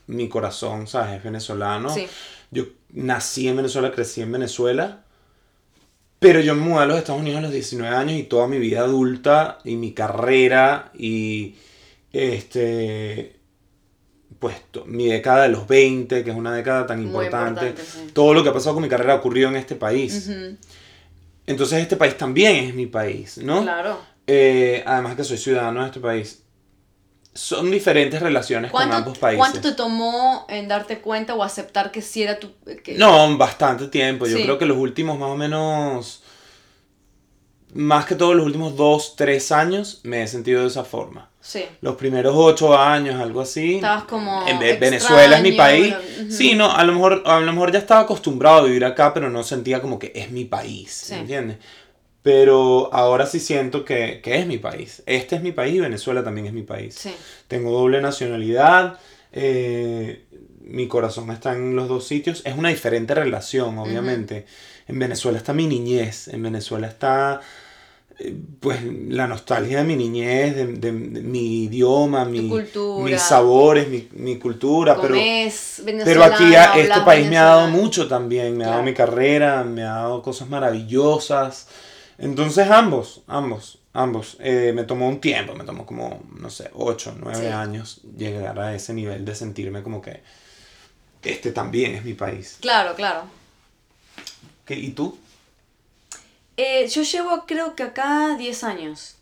mi 0.09 0.29
corazón, 0.29 0.87
¿sabes? 0.87 1.19
Es 1.19 1.25
venezolano. 1.25 1.89
Sí. 1.91 2.07
Yo 2.51 2.65
nací 2.91 3.47
en 3.47 3.57
Venezuela, 3.57 3.93
crecí 3.93 4.21
en 4.21 4.33
Venezuela. 4.33 5.05
Pero 6.19 6.41
yo 6.41 6.55
me 6.55 6.63
mudé 6.63 6.83
a 6.83 6.87
los 6.87 6.99
Estados 6.99 7.21
Unidos 7.21 7.39
a 7.39 7.43
los 7.43 7.53
19 7.53 7.95
años 7.95 8.19
y 8.19 8.25
toda 8.25 8.49
mi 8.49 8.59
vida 8.59 8.81
adulta 8.81 9.59
y 9.65 9.77
mi 9.77 9.93
carrera 9.93 10.91
y 10.99 11.55
este 12.13 13.37
pues 14.41 14.57
mi 14.87 15.07
década 15.07 15.43
de 15.45 15.49
los 15.49 15.67
20, 15.67 16.23
que 16.23 16.31
es 16.31 16.37
una 16.37 16.55
década 16.55 16.87
tan 16.87 17.03
importante, 17.03 17.69
importante, 17.69 17.83
sí. 17.83 18.11
todo 18.13 18.35
lo 18.35 18.43
que 18.43 18.51
ha 18.51 18.53
pasado 18.53 18.75
con 18.75 18.83
mi 18.83 18.89
carrera 18.89 19.17
ocurrió 19.17 19.49
en 19.49 19.57
este 19.57 19.75
país. 19.75 20.31
Entonces 21.47 21.81
este 21.81 21.97
país 21.97 22.17
también 22.17 22.67
es 22.67 22.75
mi 22.75 22.87
país, 22.87 23.39
¿no? 23.39 23.63
Claro. 23.63 23.99
Eh, 24.27 24.83
además 24.87 25.17
que 25.17 25.25
soy 25.25 25.39
ciudadano 25.39 25.81
de 25.81 25.87
este 25.87 26.01
país. 26.01 26.43
Son 27.39 27.71
diferentes 27.71 28.21
relaciones 28.21 28.73
con 28.73 28.79
¿Cuánto, 28.81 28.97
ambos 28.97 29.19
países. 29.19 29.39
¿Cuánto 29.39 29.61
te 29.61 29.73
tomó 29.73 30.45
en 30.49 30.67
darte 30.67 30.99
cuenta 30.99 31.35
o 31.35 31.45
aceptar 31.45 31.93
que 31.93 32.03
sí 32.03 32.23
era 32.25 32.41
tu... 32.41 32.51
Que, 32.83 32.95
No, 32.99 33.37
bastante 33.39 33.87
tiempo. 33.87 34.27
Yo 34.27 34.37
Sí. 34.37 34.43
creo 34.43 34.59
que 34.59 34.67
los 34.67 34.77
últimos 34.77 35.17
más 35.19 35.31
o 35.31 35.37
menos... 35.37 36.23
Más 37.75 38.07
que 38.07 38.15
todos 38.17 38.35
los 38.35 38.45
últimos 38.47 38.77
dos, 38.77 39.15
tres 39.15 39.53
años 39.53 40.01
me 40.03 40.23
he 40.23 40.27
sentido 40.27 40.63
de 40.63 40.69
esa 40.69 40.85
forma. 40.85 41.31
Sí. 41.41 41.65
Los 41.81 41.97
primeros 41.97 42.35
ocho 42.37 42.77
años, 42.77 43.21
algo 43.21 43.41
así. 43.43 43.77
Estabas 43.77 44.05
como 44.05 44.47
En 44.49 44.59
Ve- 44.59 44.77
Venezuela 44.79 45.37
es 45.37 45.43
mi 45.43 45.53
país. 45.53 45.95
Sí, 46.31 46.55
no, 46.55 46.73
a 46.75 46.83
lo, 46.85 46.93
mejor, 46.95 47.23
a 47.27 47.39
lo 47.41 47.53
mejor 47.53 47.71
ya 47.71 47.79
estaba 47.79 48.01
acostumbrado 48.01 48.59
a 48.59 48.63
vivir 48.65 48.85
acá, 48.85 49.15
pero 49.15 49.31
no 49.31 49.45
sentía 49.45 49.81
como 49.81 49.99
que 49.99 50.11
es 50.15 50.31
mi 50.31 50.45
país, 50.45 50.91
Sí. 50.93 51.15
¿entiendes? 51.15 51.59
Pero 52.23 52.91
ahora 52.93 53.27
sí 53.27 53.39
siento 53.41 53.85
que, 53.85 54.21
que 54.23 54.37
es 54.39 54.47
mi 54.47 54.59
país. 54.59 55.03
Este 55.07 55.37
es 55.37 55.43
mi 55.43 55.53
país 55.53 55.75
y 55.77 55.81
Venezuela 55.81 56.23
también 56.25 56.47
es 56.49 56.53
mi 56.53 56.63
país. 56.63 56.95
Sí. 56.99 57.15
Tengo 57.47 57.71
doble 57.73 58.01
nacionalidad, 58.03 58.99
eh, 59.33 60.25
mi 60.63 60.89
corazón 60.89 61.31
está 61.31 61.55
en 61.55 61.75
los 61.77 61.89
dos 61.89 62.07
sitios. 62.07 62.43
Es 62.45 62.57
una 62.57 62.69
diferente 62.71 63.15
relación, 63.15 63.79
obviamente. 63.79 64.45
En 64.87 64.99
Venezuela 64.99 65.39
está 65.39 65.53
mi 65.55 65.67
niñez, 65.67 66.29
en 66.29 66.43
Venezuela 66.43 66.89
está 66.89 67.41
eh, 68.19 68.35
pues 68.61 68.81
la 69.09 69.27
nostalgia 69.29 69.79
de 69.79 69.85
mi 69.85 69.95
niñez, 69.97 70.57
de, 70.57 70.67
de- 70.67 70.77
de 70.93 70.93
mi 71.23 71.65
idioma, 71.65 72.25
mi, 72.25 72.49
cultura. 72.49 73.05
mis 73.05 73.23
sabores, 73.23 73.89
mi, 73.89 74.09
mi 74.13 74.39
cultura, 74.39 74.97
pero, 75.01 75.15
pero 76.05 76.21
aquí 76.25 76.55
a- 76.57 76.73
este 76.81 77.01
país 77.05 77.29
me 77.31 77.39
ha 77.39 77.45
dado 77.45 77.69
mucho 77.69 78.09
también, 78.09 78.57
me 78.57 78.65
ha 78.65 78.69
dado 78.71 78.83
mi 78.83 78.93
carrera, 78.95 79.63
me 79.63 79.83
ha 79.85 79.93
dado 79.95 80.21
cosas 80.21 80.49
maravillosas. 80.49 81.69
Entonces 82.19 82.69
ambos, 82.71 83.23
ambos, 83.29 83.79
ambos. 83.93 84.37
Eh, 84.41 84.73
me 84.75 84.83
tomó 84.85 85.09
un 85.09 85.21
tiempo, 85.21 85.55
me 85.55 85.65
tomó 85.65 85.87
como, 85.87 86.21
no 86.37 86.51
sé, 86.51 86.69
8, 86.75 87.15
9 87.21 87.41
Sí. 87.41 87.47
años 87.47 88.01
llegar 88.17 88.59
a 88.59 88.75
ese 88.75 88.93
nivel 88.93 89.25
de 89.25 89.35
sentirme 89.35 89.83
como 89.83 90.03
que 90.03 90.23
este 91.23 91.53
también 91.53 91.95
es 91.95 92.05
mi 92.05 92.15
país. 92.15 92.59
Claro, 92.61 92.95
claro. 92.97 93.23
¿Qué, 94.65 94.75
¿Y 94.75 94.91
tú? 94.91 95.17
Eh, 96.57 96.89
yo 96.89 97.03
llevo 97.03 97.45
creo 97.47 97.77
que 97.77 97.85
acá 97.85 98.35
10 98.37 98.65
años. 98.65 99.15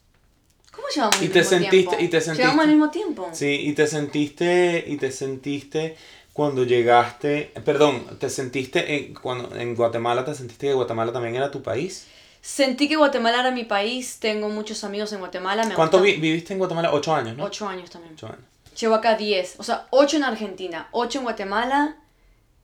¿Cómo 0.73 0.89
llevamos 0.95 1.21
Y 1.23 1.27
el 1.27 1.33
te 1.33 1.39
mismo 1.41 1.51
sentiste- 1.51 1.71
tiempo? 1.71 1.97
y 2.01 2.09
te 2.09 2.21
sentiste- 2.21 2.43
Llevamos 2.43 2.65
al 2.65 2.71
mismo 2.71 2.91
tiempo. 2.91 3.29
Sí, 3.33 3.61
y 3.67 3.73
te 3.75 3.87
sentiste, 3.87 4.85
y 4.87 4.97
te 4.97 5.11
sentiste 5.11 5.97
cuando 6.33 6.65
llegaste, 6.65 7.53
perdón, 7.65 8.19
te 8.19 8.29
sentiste 8.31 8.95
en, 8.95 9.15
cuando 9.15 9.55
en 9.57 9.75
Guatemala, 9.75 10.25
te 10.25 10.35
sentiste 10.35 10.67
que 10.69 10.75
Guatemala 10.75 11.13
también 11.13 11.35
era 11.37 11.51
tu 11.51 11.63
país. 11.63 12.07
Sentí 12.49 12.87
que 12.89 12.95
Guatemala 12.95 13.41
era 13.41 13.51
mi 13.51 13.65
país. 13.65 14.19
Tengo 14.21 14.49
muchos 14.49 14.85
amigos 14.85 15.13
en 15.13 15.19
Guatemala. 15.19 15.65
Me 15.65 15.75
¿Cuánto 15.75 16.01
vi- 16.01 16.15
viviste 16.17 16.53
en 16.53 16.61
Guatemala? 16.61 16.93
Ocho 16.93 17.13
años, 17.13 17.37
¿no? 17.37 17.43
Ocho 17.43 17.69
años 17.69 17.91
también. 17.91 18.15
Ocho 18.15 18.27
años. 18.29 18.39
Llevo 18.81 18.95
acá 18.95 19.17
10. 19.17 19.57
O 19.59 19.65
sea, 19.65 19.89
8 19.91 20.17
en 20.19 20.23
Argentina, 20.25 20.87
8 20.93 21.19
en 21.19 21.25
Guatemala, 21.25 21.97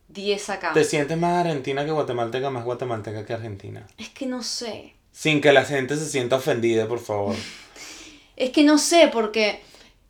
10 0.07 0.49
acá. 0.51 0.71
¿Te 0.73 0.85
sientes 0.85 1.17
más 1.17 1.45
argentina 1.45 1.83
que 1.83 1.91
guatemalteca, 1.91 2.49
más 2.49 2.63
guatemalteca 2.63 3.25
que 3.25 3.33
argentina? 3.33 3.85
Es 3.97 4.07
que 4.09 4.25
no 4.25 4.41
sé. 4.41 4.93
Sin 5.11 5.41
que 5.41 5.51
la 5.51 5.65
gente 5.65 5.97
se 5.97 6.07
sienta 6.09 6.37
ofendida, 6.37 6.87
por 6.87 6.99
favor. 6.99 7.35
Es 8.37 8.49
que 8.51 8.63
no 8.63 8.77
sé 8.79 9.09
porque... 9.13 9.61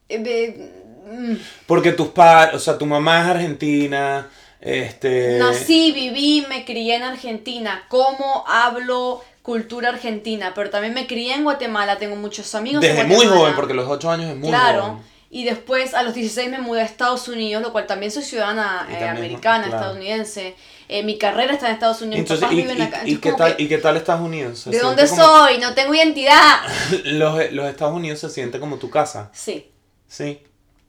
eh, 0.07 0.71
mm, 1.11 1.33
Porque 1.65 1.91
tus 1.93 2.09
padres, 2.09 2.55
o 2.55 2.59
sea, 2.59 2.77
tu 2.77 2.85
mamá 2.85 3.21
es 3.23 3.27
argentina, 3.27 4.29
este... 4.61 5.39
Nací, 5.39 5.91
viví, 5.91 6.45
me 6.47 6.63
crié 6.63 6.95
en 6.95 7.03
Argentina. 7.03 7.83
¿Cómo 7.89 8.45
hablo 8.47 9.21
cultura 9.43 9.89
argentina? 9.89 10.53
Pero 10.55 10.71
también 10.71 10.95
me 10.95 11.05
crié 11.05 11.35
en 11.35 11.43
Guatemala. 11.43 11.99
Tengo 11.99 12.15
muchos 12.15 12.55
amigos 12.55 12.83
en 12.83 12.95
Desde 12.95 13.07
muy 13.07 13.27
joven, 13.27 13.53
porque 13.55 13.75
los 13.75 13.87
ocho 13.87 14.09
años 14.09 14.31
es 14.31 14.37
muy 14.37 14.49
claro. 14.49 14.81
joven. 14.81 15.13
Y 15.29 15.45
después 15.45 15.93
a 15.95 16.03
los 16.03 16.13
16 16.13 16.49
me 16.51 16.59
mudé 16.59 16.81
a 16.81 16.85
Estados 16.85 17.27
Unidos, 17.27 17.61
lo 17.63 17.71
cual 17.71 17.87
también 17.87 18.11
soy 18.11 18.21
ciudadana 18.23 18.85
eh, 18.87 18.93
también, 18.93 19.09
americana, 19.17 19.65
claro. 19.65 19.77
estadounidense. 19.81 20.55
Eh, 20.87 21.01
mi 21.03 21.17
carrera 21.17 21.53
está 21.53 21.67
en 21.67 21.73
Estados 21.73 22.01
Unidos, 22.03 22.19
Entonces, 22.19 22.47
¿y, 22.51 22.55
viven 22.55 22.77
y- 22.77 22.81
acá. 22.81 23.01
y 23.03 23.13
Entonces, 23.13 23.19
qué 23.19 23.31
tal, 23.37 23.55
que, 23.57 23.63
¿y 23.63 23.67
qué 23.67 23.77
tal 23.79 23.97
Estados 23.97 24.21
Unidos? 24.21 24.59
¿Se 24.59 24.69
¿De 24.69 24.79
dónde 24.79 25.07
como- 25.07 25.21
soy? 25.23 25.57
No 25.57 25.73
tengo 25.73 25.93
identidad. 25.95 26.61
Los, 27.05 27.51
los 27.51 27.65
Estados 27.67 27.95
Unidos 27.95 28.19
se 28.19 28.29
siente 28.29 28.59
como 28.59 28.77
tu 28.77 28.89
casa, 28.91 29.31
Sí, 29.33 29.71
¿sí? 30.07 30.39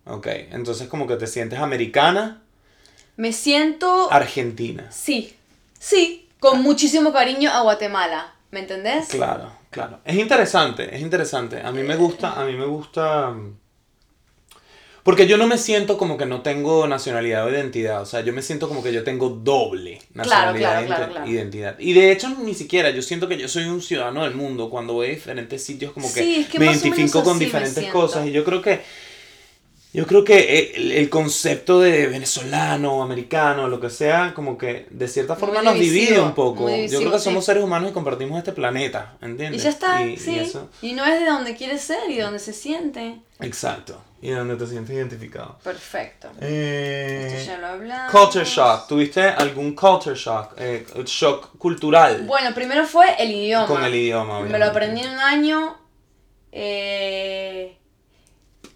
Ok, 0.04 0.26
entonces 0.50 0.88
como 0.88 1.06
que 1.06 1.16
te 1.16 1.26
sientes 1.26 1.58
americana, 1.58 2.42
Me 3.16 3.32
siento... 3.32 4.12
argentina. 4.12 4.86
Sí, 4.92 5.34
sí, 5.78 6.28
con 6.38 6.60
muchísimo 6.62 7.14
cariño 7.14 7.50
a 7.50 7.62
Guatemala, 7.62 8.33
¿me 8.54 8.60
entendés? 8.60 9.08
Claro, 9.08 9.52
claro. 9.70 9.98
Es 10.04 10.16
interesante, 10.16 10.94
es 10.94 11.02
interesante. 11.02 11.60
A 11.60 11.72
mí 11.72 11.82
me 11.82 11.96
gusta, 11.96 12.40
a 12.40 12.44
mí 12.46 12.54
me 12.54 12.64
gusta... 12.64 13.34
Porque 15.02 15.26
yo 15.26 15.36
no 15.36 15.46
me 15.46 15.58
siento 15.58 15.98
como 15.98 16.16
que 16.16 16.24
no 16.24 16.40
tengo 16.40 16.86
nacionalidad 16.86 17.44
o 17.44 17.50
identidad. 17.50 18.00
O 18.00 18.06
sea, 18.06 18.22
yo 18.22 18.32
me 18.32 18.40
siento 18.40 18.68
como 18.68 18.82
que 18.82 18.90
yo 18.90 19.04
tengo 19.04 19.28
doble 19.28 20.00
nacionalidad 20.14 20.82
e 20.82 20.86
claro, 20.86 21.02
inte- 21.04 21.12
claro. 21.12 21.30
identidad. 21.30 21.78
Y 21.78 21.92
de 21.92 22.10
hecho, 22.10 22.30
ni 22.42 22.54
siquiera. 22.54 22.88
Yo 22.88 23.02
siento 23.02 23.28
que 23.28 23.36
yo 23.36 23.46
soy 23.46 23.64
un 23.64 23.82
ciudadano 23.82 24.24
del 24.24 24.34
mundo. 24.34 24.70
Cuando 24.70 24.94
voy 24.94 25.08
a 25.08 25.10
diferentes 25.10 25.62
sitios, 25.62 25.92
como 25.92 26.10
que, 26.10 26.22
Sí, 26.22 26.36
es 26.36 26.48
que 26.48 26.58
me 26.58 26.66
identifico 26.66 27.22
con 27.22 27.38
diferentes 27.38 27.84
cosas. 27.92 28.26
Y 28.26 28.32
yo 28.32 28.44
creo 28.44 28.62
que. 28.62 28.80
Yo 29.94 30.06
creo 30.08 30.24
que 30.24 30.72
el, 30.74 30.90
el 30.90 31.08
concepto 31.08 31.78
de 31.80 32.08
venezolano, 32.08 33.00
americano, 33.02 33.68
lo 33.68 33.78
que 33.80 33.90
sea, 33.90 34.34
como 34.34 34.58
que 34.58 34.88
de 34.90 35.06
cierta 35.06 35.36
forma 35.36 35.56
Muy 35.62 35.64
nos 35.66 35.74
divide 35.78 36.20
un 36.20 36.34
poco. 36.34 36.68
Yo 36.68 36.98
creo 36.98 37.12
que 37.12 37.18
sí. 37.18 37.24
somos 37.24 37.44
seres 37.44 37.62
humanos 37.62 37.90
y 37.90 37.94
compartimos 37.94 38.36
este 38.38 38.50
planeta, 38.52 39.16
¿entiendes? 39.22 39.60
Y 39.60 39.64
ya 39.64 39.70
está, 39.70 40.04
Y- 40.04 40.14
y 40.14 40.16
sí. 40.16 40.36
eso- 40.36 40.68
Y 40.82 40.94
no 40.94 41.04
es 41.06 41.20
de 41.20 41.26
donde 41.26 41.54
quiere 41.54 41.78
ser 41.78 42.10
y 42.10 42.16
de 42.16 42.22
donde 42.22 42.40
se 42.40 42.52
siente. 42.52 43.20
Exacto. 43.38 44.02
Y 44.20 44.30
donde 44.30 44.56
te 44.56 44.66
sientes 44.66 44.96
identificado. 44.96 45.58
Perfecto. 45.62 46.28
Eh, 46.40 47.34
Esto 47.36 47.52
ya 47.52 47.58
lo 47.58 47.66
hablamos. 47.68 48.10
culture 48.10 48.44
shock. 48.44 48.88
¿Tuviste 48.88 49.20
algún 49.22 49.74
culture 49.76 50.16
shock? 50.16 50.54
Eh, 50.58 50.86
shock 51.04 51.56
cultural. 51.58 52.22
Bueno, 52.26 52.52
primero 52.52 52.84
fue 52.86 53.06
el 53.22 53.30
idioma. 53.30 53.66
Con 53.68 53.84
el 53.84 53.94
idioma, 53.94 54.24
Me 54.24 54.32
obviamente. 54.40 54.58
lo 54.58 54.64
aprendí 54.64 55.02
en 55.02 55.10
un 55.10 55.20
año. 55.20 55.76
Eh, 56.50 57.76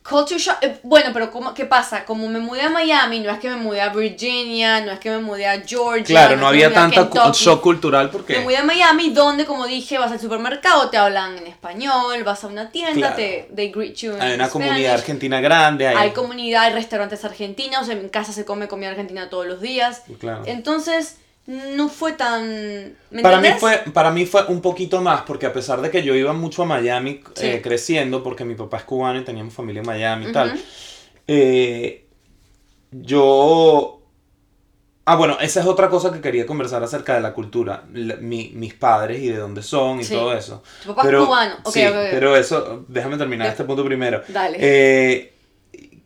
culture 0.09 0.39
shock. 0.41 0.57
eh, 0.63 0.79
bueno, 0.83 1.11
pero 1.13 1.31
¿cómo, 1.31 1.53
¿qué 1.55 1.65
pasa? 1.67 2.05
Como 2.05 2.27
me 2.29 2.39
mudé 2.39 2.63
a 2.63 2.71
Miami, 2.71 3.21
no 3.21 3.31
es 3.31 3.39
que 3.39 3.49
me 3.51 3.57
mudé 3.57 3.81
a 3.81 3.91
Virginia, 3.91 4.81
no 4.81 4.93
es 4.93 4.99
que 4.99 5.11
me 5.11 5.19
mudé 5.19 5.47
a 5.47 5.61
Georgia. 5.61 6.05
Claro, 6.05 6.37
no 6.37 6.47
había 6.49 6.69
me 6.71 6.75
cu- 6.75 6.91
Kentucky. 6.93 7.45
shock 7.45 7.61
cultural 7.63 8.07
Me 8.07 8.13
porque... 8.13 8.41
mudé 8.41 8.57
a 8.57 8.65
Miami, 8.65 9.11
donde, 9.11 9.45
como 9.45 9.67
dije, 9.67 9.99
vas 9.99 10.11
al 10.13 10.21
supermercado, 10.21 10.91
te 10.91 10.97
hablan 10.97 11.37
en 11.39 11.47
español, 11.47 12.23
vas 12.25 12.43
a 12.45 12.47
una 12.49 12.71
tienda, 12.71 12.95
Claro. 13.15 13.17
te 13.17 13.49
they 13.55 13.71
greet 13.71 13.95
you 13.97 14.15
Hay 14.19 14.33
una 14.35 14.49
comunidad 14.49 14.95
argentina 14.95 15.41
grande. 15.41 15.89
Hay, 15.89 15.97
Hay 15.97 16.11
comunidad, 16.13 16.65
hay 16.65 16.73
restaurantes 16.73 17.25
argentinos, 17.25 17.89
en 17.89 18.09
casa 18.09 18.33
se 18.33 18.45
come 18.45 18.69
comida 18.69 18.91
argentina 18.91 19.29
todos 19.31 19.47
los 19.47 19.61
días. 19.61 20.03
Claro. 20.21 20.43
Entonces, 20.47 21.17
no 21.49 21.89
fue 21.89 22.13
tan... 22.13 22.95
¿Me 23.11 23.23
Para 23.23 23.41
mí, 23.41 23.49
fue, 23.59 23.79
para 23.95 24.11
mí 24.11 24.27
fue 24.27 24.45
un 24.49 24.61
poquito 24.61 25.01
más, 25.01 25.23
porque 25.23 25.47
a 25.47 25.53
pesar 25.53 25.81
de 25.81 25.91
que 25.91 26.03
yo 26.03 26.15
iba 26.15 26.33
mucho 26.35 26.63
a 26.63 26.67
Miami 26.67 27.23
Sí. 27.35 27.47
eh, 27.47 27.61
creciendo, 27.63 28.23
porque 28.23 28.45
mi 28.45 28.55
papá 28.55 28.77
es 28.77 28.85
cubano 28.85 29.19
y 29.19 29.25
teníamos 29.25 29.55
familia 29.55 29.81
en 29.81 29.87
Miami 29.87 30.27
y 30.29 30.33
tal, 30.33 30.61
eh, 31.27 32.07
yo... 32.91 33.95
Ah, 35.07 35.17
bueno, 35.17 35.39
esa 35.41 35.61
es 35.61 35.67
otra 35.67 35.89
cosa 35.89 36.13
que 36.13 36.21
quería 36.21 36.45
conversar 36.45 36.83
acerca 36.83 37.15
de 37.15 37.23
la 37.23 37.33
cultura, 37.33 37.85
la- 37.95 38.17
mi- 38.17 38.51
mis 38.55 38.75
padres 38.75 39.21
y 39.23 39.29
de 39.29 39.39
dónde 39.39 39.63
son 39.63 40.01
y 40.01 40.05
Sí. 40.05 40.13
todo 40.13 40.35
eso. 40.35 40.63
Tu 40.83 40.95
papá 40.95 41.09
es 41.09 41.17
cubano. 41.17 41.55
Ok, 41.65 41.73
sí, 41.73 41.83
pero 42.11 42.37
eso, 42.37 42.85
déjame 42.89 43.17
terminar 43.17 43.49
este 43.49 43.65
punto 43.65 43.83
primero. 43.87 44.21
Dale. 44.29 44.59
Eh, 44.61 45.33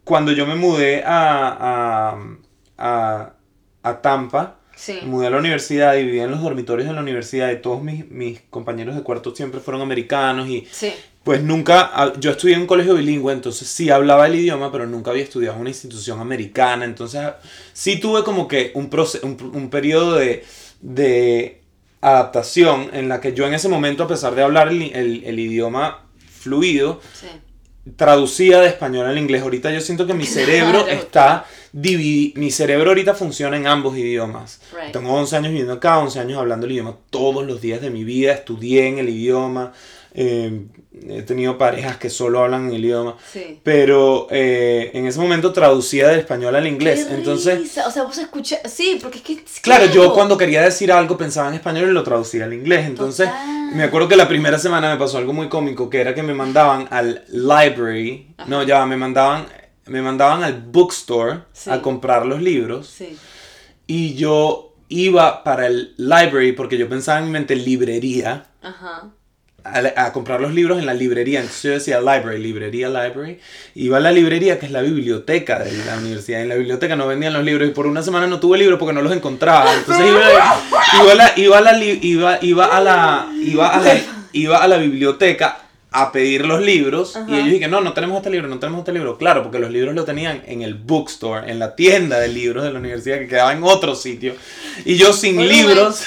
cuando 0.05 0.31
yo 0.31 0.47
me 0.47 0.55
mudé 0.55 1.03
a, 1.05 2.13
a, 2.15 2.17
a, 2.79 3.33
a 3.83 4.01
Tampa, 4.03 4.59
Sí. 4.77 4.99
mudé 5.05 5.27
a 5.27 5.31
la 5.31 5.39
universidad 5.39 5.95
y 5.97 6.05
vivía 6.05 6.25
en 6.25 6.31
los 6.31 6.43
dormitorios 6.43 6.89
de 6.89 6.95
la 6.95 7.01
universidad 7.03 7.51
y 7.53 7.61
todos 7.63 7.83
mis, 7.83 8.09
mis 8.11 8.41
compañeros 8.51 8.95
de 8.97 9.03
cuarto 9.03 9.35
siempre 9.35 9.61
fueron 9.61 9.83
americanos 9.83 10.49
y 10.49 10.67
Sí. 10.73 10.93
pues 11.23 11.43
nunca, 11.43 11.91
ah, 11.95 12.13
yo 12.19 12.33
estudié 12.33 12.55
en 12.55 12.63
un 12.63 12.67
colegio 12.67 12.95
bilingüe, 12.95 13.33
entonces 13.33 13.69
sí 13.69 13.91
hablaba 13.91 14.27
el 14.27 14.35
idioma, 14.35 14.73
pero 14.73 14.87
nunca 14.87 15.11
había 15.13 15.23
estudiado 15.23 15.55
en 15.55 15.61
una 15.61 15.71
institución 15.71 16.21
americana, 16.21 16.85
entonces 16.85 17.21
sí 17.73 18.01
tuve 18.01 18.25
como 18.25 18.49
que 18.49 18.73
un, 18.75 18.91
proce- 18.91 19.21
un, 19.23 19.37
un 19.55 19.71
periodo 19.71 20.15
de, 20.17 20.45
de 20.81 21.61
adaptación 22.01 22.91
en 22.93 23.09
la 23.09 23.21
que 23.21 23.33
yo 23.33 23.47
en 23.47 23.55
ese 23.55 23.69
momento, 23.69 24.03
a 24.05 24.09
pesar 24.09 24.35
de 24.35 24.43
hablar 24.43 24.69
el, 24.69 24.83
el- 24.95 25.23
el 25.25 25.39
idioma 25.39 26.05
fluido, 26.29 27.01
Sí. 27.15 27.29
Traducía 27.97 28.61
de 28.61 28.69
español 28.69 29.07
al 29.07 29.19
inglés. 29.19 29.43
Ahorita 29.43 29.71
yo 29.73 29.81
siento 29.81 30.07
que 30.07 30.15
mi 30.15 30.27
cerebro 30.27 30.87
está 30.87 31.45
dividido. 31.73 32.41
Mi 32.41 32.51
cerebro 32.51 32.91
ahorita 32.91 33.15
funciona 33.15 33.57
en 33.57 33.67
ambos 33.67 33.97
idiomas. 33.97 34.61
Right. 34.73 34.93
Tengo 34.93 35.13
11 35.15 35.37
años 35.37 35.49
viviendo 35.51 35.75
acá, 35.75 35.99
11 35.99 36.21
años 36.21 36.39
hablando 36.39 36.67
el 36.67 36.73
idioma 36.73 36.97
todos 37.11 37.47
los 37.47 37.61
días 37.61 37.81
de 37.81 37.91
mi 37.91 38.05
vida. 38.05 38.33
Estudié 38.33 38.87
en 38.89 38.99
el 38.99 39.09
idioma. 39.09 39.73
Eh, 40.15 40.67
he 41.09 41.23
tenido 41.23 41.57
parejas 41.59 41.97
que 41.97 42.11
solo 42.11 42.41
hablan 42.45 42.71
el 42.73 42.85
idioma. 42.85 43.17
Sí. 43.33 43.61
Pero 43.63 44.27
eh, 44.31 44.91
en 44.95 45.07
ese 45.07 45.19
momento 45.19 45.53
traducía 45.53 46.09
del 46.09 46.21
español 46.21 46.55
al 46.55 46.67
inglés. 46.67 47.07
Qué 47.07 47.15
Entonces, 47.15 47.59
risa. 47.61 47.87
O 47.89 47.91
sea, 47.91 48.05
vos 48.05 48.17
escuchás... 48.19 48.61
Sí, 48.67 48.99
porque 49.03 49.19
es 49.19 49.25
que... 49.25 49.45
Claro, 49.63 49.87
yo 49.87 50.13
cuando 50.13 50.37
quería 50.37 50.63
decir 50.63 50.93
algo 50.93 51.17
pensaba 51.17 51.49
en 51.49 51.55
español 51.55 51.89
y 51.89 51.93
lo 51.93 52.03
traducía 52.03 52.45
al 52.45 52.53
inglés. 52.53 52.87
Entonces, 52.87 53.29
Total. 53.29 53.75
me 53.75 53.83
acuerdo 53.85 54.09
que 54.09 54.17
la 54.17 54.29
primera 54.29 54.59
semana 54.59 54.93
me 54.93 54.99
pasó 54.99 55.19
algo 55.19 55.33
muy 55.33 55.49
cómico, 55.49 55.89
que 55.91 56.01
era 56.01 56.15
que 56.15 56.23
me 56.23 56.35
mandaban 56.35 56.87
al 56.91 57.25
library, 57.29 58.35
no, 58.47 58.63
ya, 58.63 58.85
me 58.87 58.97
mandaban, 58.97 59.47
me 59.87 60.03
mandaban 60.03 60.45
al 60.45 60.61
bookstore 60.63 61.41
Sí. 61.53 61.71
a 61.71 61.81
comprar 61.81 62.27
los 62.27 62.41
libros 62.43 62.87
Sí. 62.89 63.17
y 63.87 64.15
yo 64.15 64.75
iba 64.89 65.43
para 65.43 65.67
el 65.67 65.95
library 65.97 66.53
porque 66.53 66.77
yo 66.77 66.87
pensaba 66.89 67.19
en 67.19 67.25
mi 67.25 67.31
mente 67.31 67.57
librería. 67.57 68.47
Ajá. 68.61 69.11
A, 69.65 70.07
a 70.07 70.13
comprar 70.13 70.41
los 70.41 70.53
libros 70.53 70.81
en 70.81 70.87
la 70.87 70.93
librería, 70.95 71.39
entonces 71.39 71.63
yo 71.63 71.71
decía 71.71 72.01
library, 72.01 72.39
librería, 72.43 72.89
library. 72.89 73.39
Iba 73.77 73.99
a 73.99 74.01
la 74.01 74.11
librería, 74.11 74.59
que 74.59 74.67
es 74.67 74.73
la 74.73 74.83
biblioteca 74.83 75.61
de 75.61 75.73
la 75.85 75.99
universidad. 75.99 76.41
En 76.43 76.49
la 76.49 76.57
biblioteca 76.57 76.97
no 76.97 77.07
vendían 77.07 77.33
los 77.33 77.45
libros 77.45 77.69
y 77.69 77.73
por 77.73 77.87
una 77.87 78.03
semana 78.03 78.27
no 78.27 78.41
tuve 78.41 78.59
libros 78.59 78.79
porque 78.81 78.93
no 78.93 79.03
los 79.03 79.13
encontraba. 79.13 79.73
Entonces 79.73 80.05
iba, 80.09 80.21
iba 81.01 81.13
a 81.13 81.15
la, 81.15 81.33
iba 81.37 81.59
a 81.59 81.61
la, 81.61 81.73
li- 81.75 82.01
iba, 82.03 82.39
iba 82.43 82.65
a 82.67 82.81
la, 82.81 83.29
iba 83.41 83.69
a 83.69 83.81
la, 83.81 84.01
iba 84.33 84.59
a 84.59 84.67
la 84.67 84.77
biblioteca 84.79 85.59
a 85.93 86.11
pedir 86.11 86.45
los 86.47 86.61
libros 86.63 87.17
y 87.29 87.35
ellos 87.35 87.51
dijeron, 87.53 87.71
no, 87.71 87.81
no 87.83 87.93
tenemos 87.93 88.17
este 88.17 88.31
libro, 88.31 88.49
no 88.49 88.59
tenemos 88.59 88.81
este 88.81 88.93
libro. 88.93 89.17
Claro, 89.17 89.45
porque 89.45 89.61
los 89.61 89.71
libros 89.71 89.95
lo 89.95 90.05
tenían 90.05 90.43
en 90.47 90.63
el 90.63 90.75
bookstore, 90.75 91.49
en 91.53 91.61
la 91.61 91.77
tienda 91.77 92.19
de 92.19 92.27
libros 92.29 92.65
de 92.65 92.73
la 92.73 92.79
universidad 92.81 93.19
que 93.21 93.29
quedaba 93.29 93.53
en 93.53 93.63
otro 93.63 93.95
sitio. 93.95 94.35
Y 94.85 94.97
yo 94.97 95.13
sin 95.13 95.47
libros... 95.47 96.03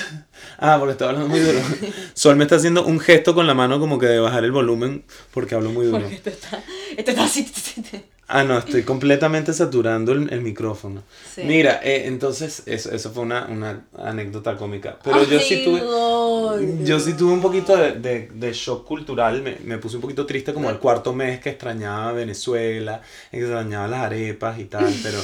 Ah, 0.58 0.78
porque 0.80 0.94
estaba 0.94 1.12
hablando 1.12 1.30
muy 1.30 1.40
duro. 1.40 1.60
Sol 2.14 2.36
me 2.36 2.44
está 2.44 2.56
haciendo 2.56 2.86
un 2.86 3.00
gesto 3.00 3.36
con 3.36 3.48
la 3.48 3.54
mano 3.54 3.80
como 3.80 4.00
que 4.00 4.08
de 4.08 4.20
bajar 4.20 4.44
el 4.44 4.52
volumen 4.52 5.04
porque 5.32 5.56
hablo 5.56 5.72
muy 5.72 5.86
duro. 5.86 6.00
Porque 6.00 6.16
esto 6.16 6.30
está... 6.30 6.64
Esto 6.96 7.12
está 7.12 7.24
así... 7.24 7.46
Ah, 8.28 8.44
no, 8.44 8.58
estoy 8.58 8.82
completamente 8.82 9.54
saturando 9.54 10.12
el, 10.12 10.34
el 10.34 10.42
micrófono. 10.42 11.04
Sí. 11.36 11.44
Mira, 11.44 11.80
eh, 11.84 12.08
entonces 12.08 12.64
eso, 12.66 12.92
eso 12.92 13.12
fue 13.12 13.22
una, 13.22 13.46
una 13.46 13.86
anécdota 13.98 14.58
cómica. 14.58 14.98
Pero 15.04 15.24
yo 15.26 15.40
sí 15.40 15.64
tuve... 15.64 15.82
Lord. 15.82 16.84
Yo 16.84 17.00
sí 17.00 17.14
tuve 17.14 17.34
un 17.34 17.42
poquito 17.42 17.78
de, 17.78 17.92
de, 17.94 18.30
de 18.34 18.54
shock 18.54 18.84
cultural, 18.88 19.44
me, 19.44 19.58
me 19.64 19.78
puse 19.78 19.98
un 19.98 20.02
poquito 20.02 20.26
triste 20.26 20.54
como 20.56 20.72
el 20.72 20.80
cuarto 20.80 21.14
mes 21.14 21.40
que 21.40 21.50
extrañaba 21.52 22.14
Venezuela, 22.14 23.02
extrañaba 23.32 23.88
las 23.88 24.00
arepas 24.02 24.60
y 24.60 24.66
tal, 24.66 24.92
pero, 25.04 25.20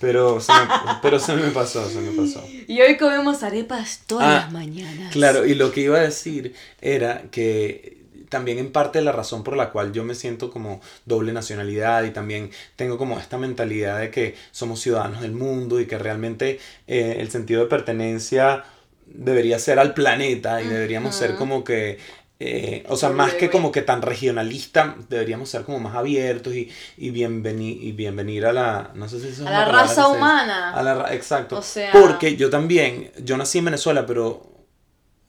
pero, 0.00 0.40
se 0.40 0.52
me, 0.52 0.58
pero 1.02 1.20
se 1.20 1.34
me 1.36 1.50
pasó, 1.50 1.88
se 1.88 2.00
me 2.00 2.10
pasó. 2.10 2.44
Y 2.66 2.80
hoy 2.80 2.96
comemos 2.96 3.44
arepas 3.44 4.00
todas 4.08 4.26
Ah, 4.26 4.34
las 4.42 4.52
mañanas. 4.52 5.12
Claro, 5.12 5.46
y 5.46 5.54
lo 5.54 5.70
que 5.70 5.82
iba 5.82 5.98
a 5.98 6.02
decir 6.02 6.52
era 6.80 7.22
que 7.30 7.99
también 8.30 8.58
en 8.58 8.72
parte 8.72 9.02
la 9.02 9.12
razón 9.12 9.44
por 9.44 9.56
la 9.56 9.70
cual 9.70 9.92
yo 9.92 10.02
me 10.04 10.14
siento 10.14 10.50
como 10.50 10.80
doble 11.04 11.32
nacionalidad 11.34 12.04
y 12.04 12.10
también 12.10 12.50
tengo 12.76 12.96
como 12.96 13.18
esta 13.20 13.36
mentalidad 13.36 14.00
de 14.00 14.10
que 14.10 14.34
somos 14.52 14.80
ciudadanos 14.80 15.20
del 15.20 15.32
mundo 15.32 15.78
y 15.80 15.86
que 15.86 15.98
realmente 15.98 16.58
eh, 16.86 17.16
el 17.18 17.30
sentido 17.30 17.60
de 17.62 17.66
pertenencia 17.68 18.64
debería 19.06 19.58
ser 19.58 19.78
al 19.78 19.92
planeta 19.92 20.62
y 20.62 20.68
deberíamos 20.68 21.14
ser 21.14 21.34
como 21.34 21.62
que 21.64 21.98
eh, 22.42 22.84
o 22.88 22.96
sea, 22.96 23.10
más 23.10 23.34
que 23.34 23.50
como 23.50 23.70
que 23.70 23.82
tan 23.82 24.00
regionalista, 24.00 24.96
deberíamos 25.10 25.50
ser 25.50 25.62
como 25.64 25.78
más 25.78 25.94
abiertos 25.94 26.54
y, 26.54 26.70
y, 26.96 27.10
bienveni- 27.10 27.76
y 27.82 27.92
bienvenir 27.92 28.46
a 28.46 28.52
la, 28.54 28.92
no 28.94 29.10
sé 29.10 29.20
si 29.20 29.28
eso 29.28 29.42
es 29.42 29.48
A 29.48 29.50
una 29.50 29.58
la 29.66 29.72
raza 29.72 30.08
humana. 30.08 30.70
a 30.72 30.82
la 30.82 31.12
exacto. 31.14 31.58
O 31.58 31.62
sea- 31.62 31.92
Porque 31.92 32.36
yo 32.36 32.48
también, 32.48 33.12
yo 33.22 33.36
nací 33.36 33.58
en 33.58 33.66
Venezuela, 33.66 34.06
pero 34.06 34.50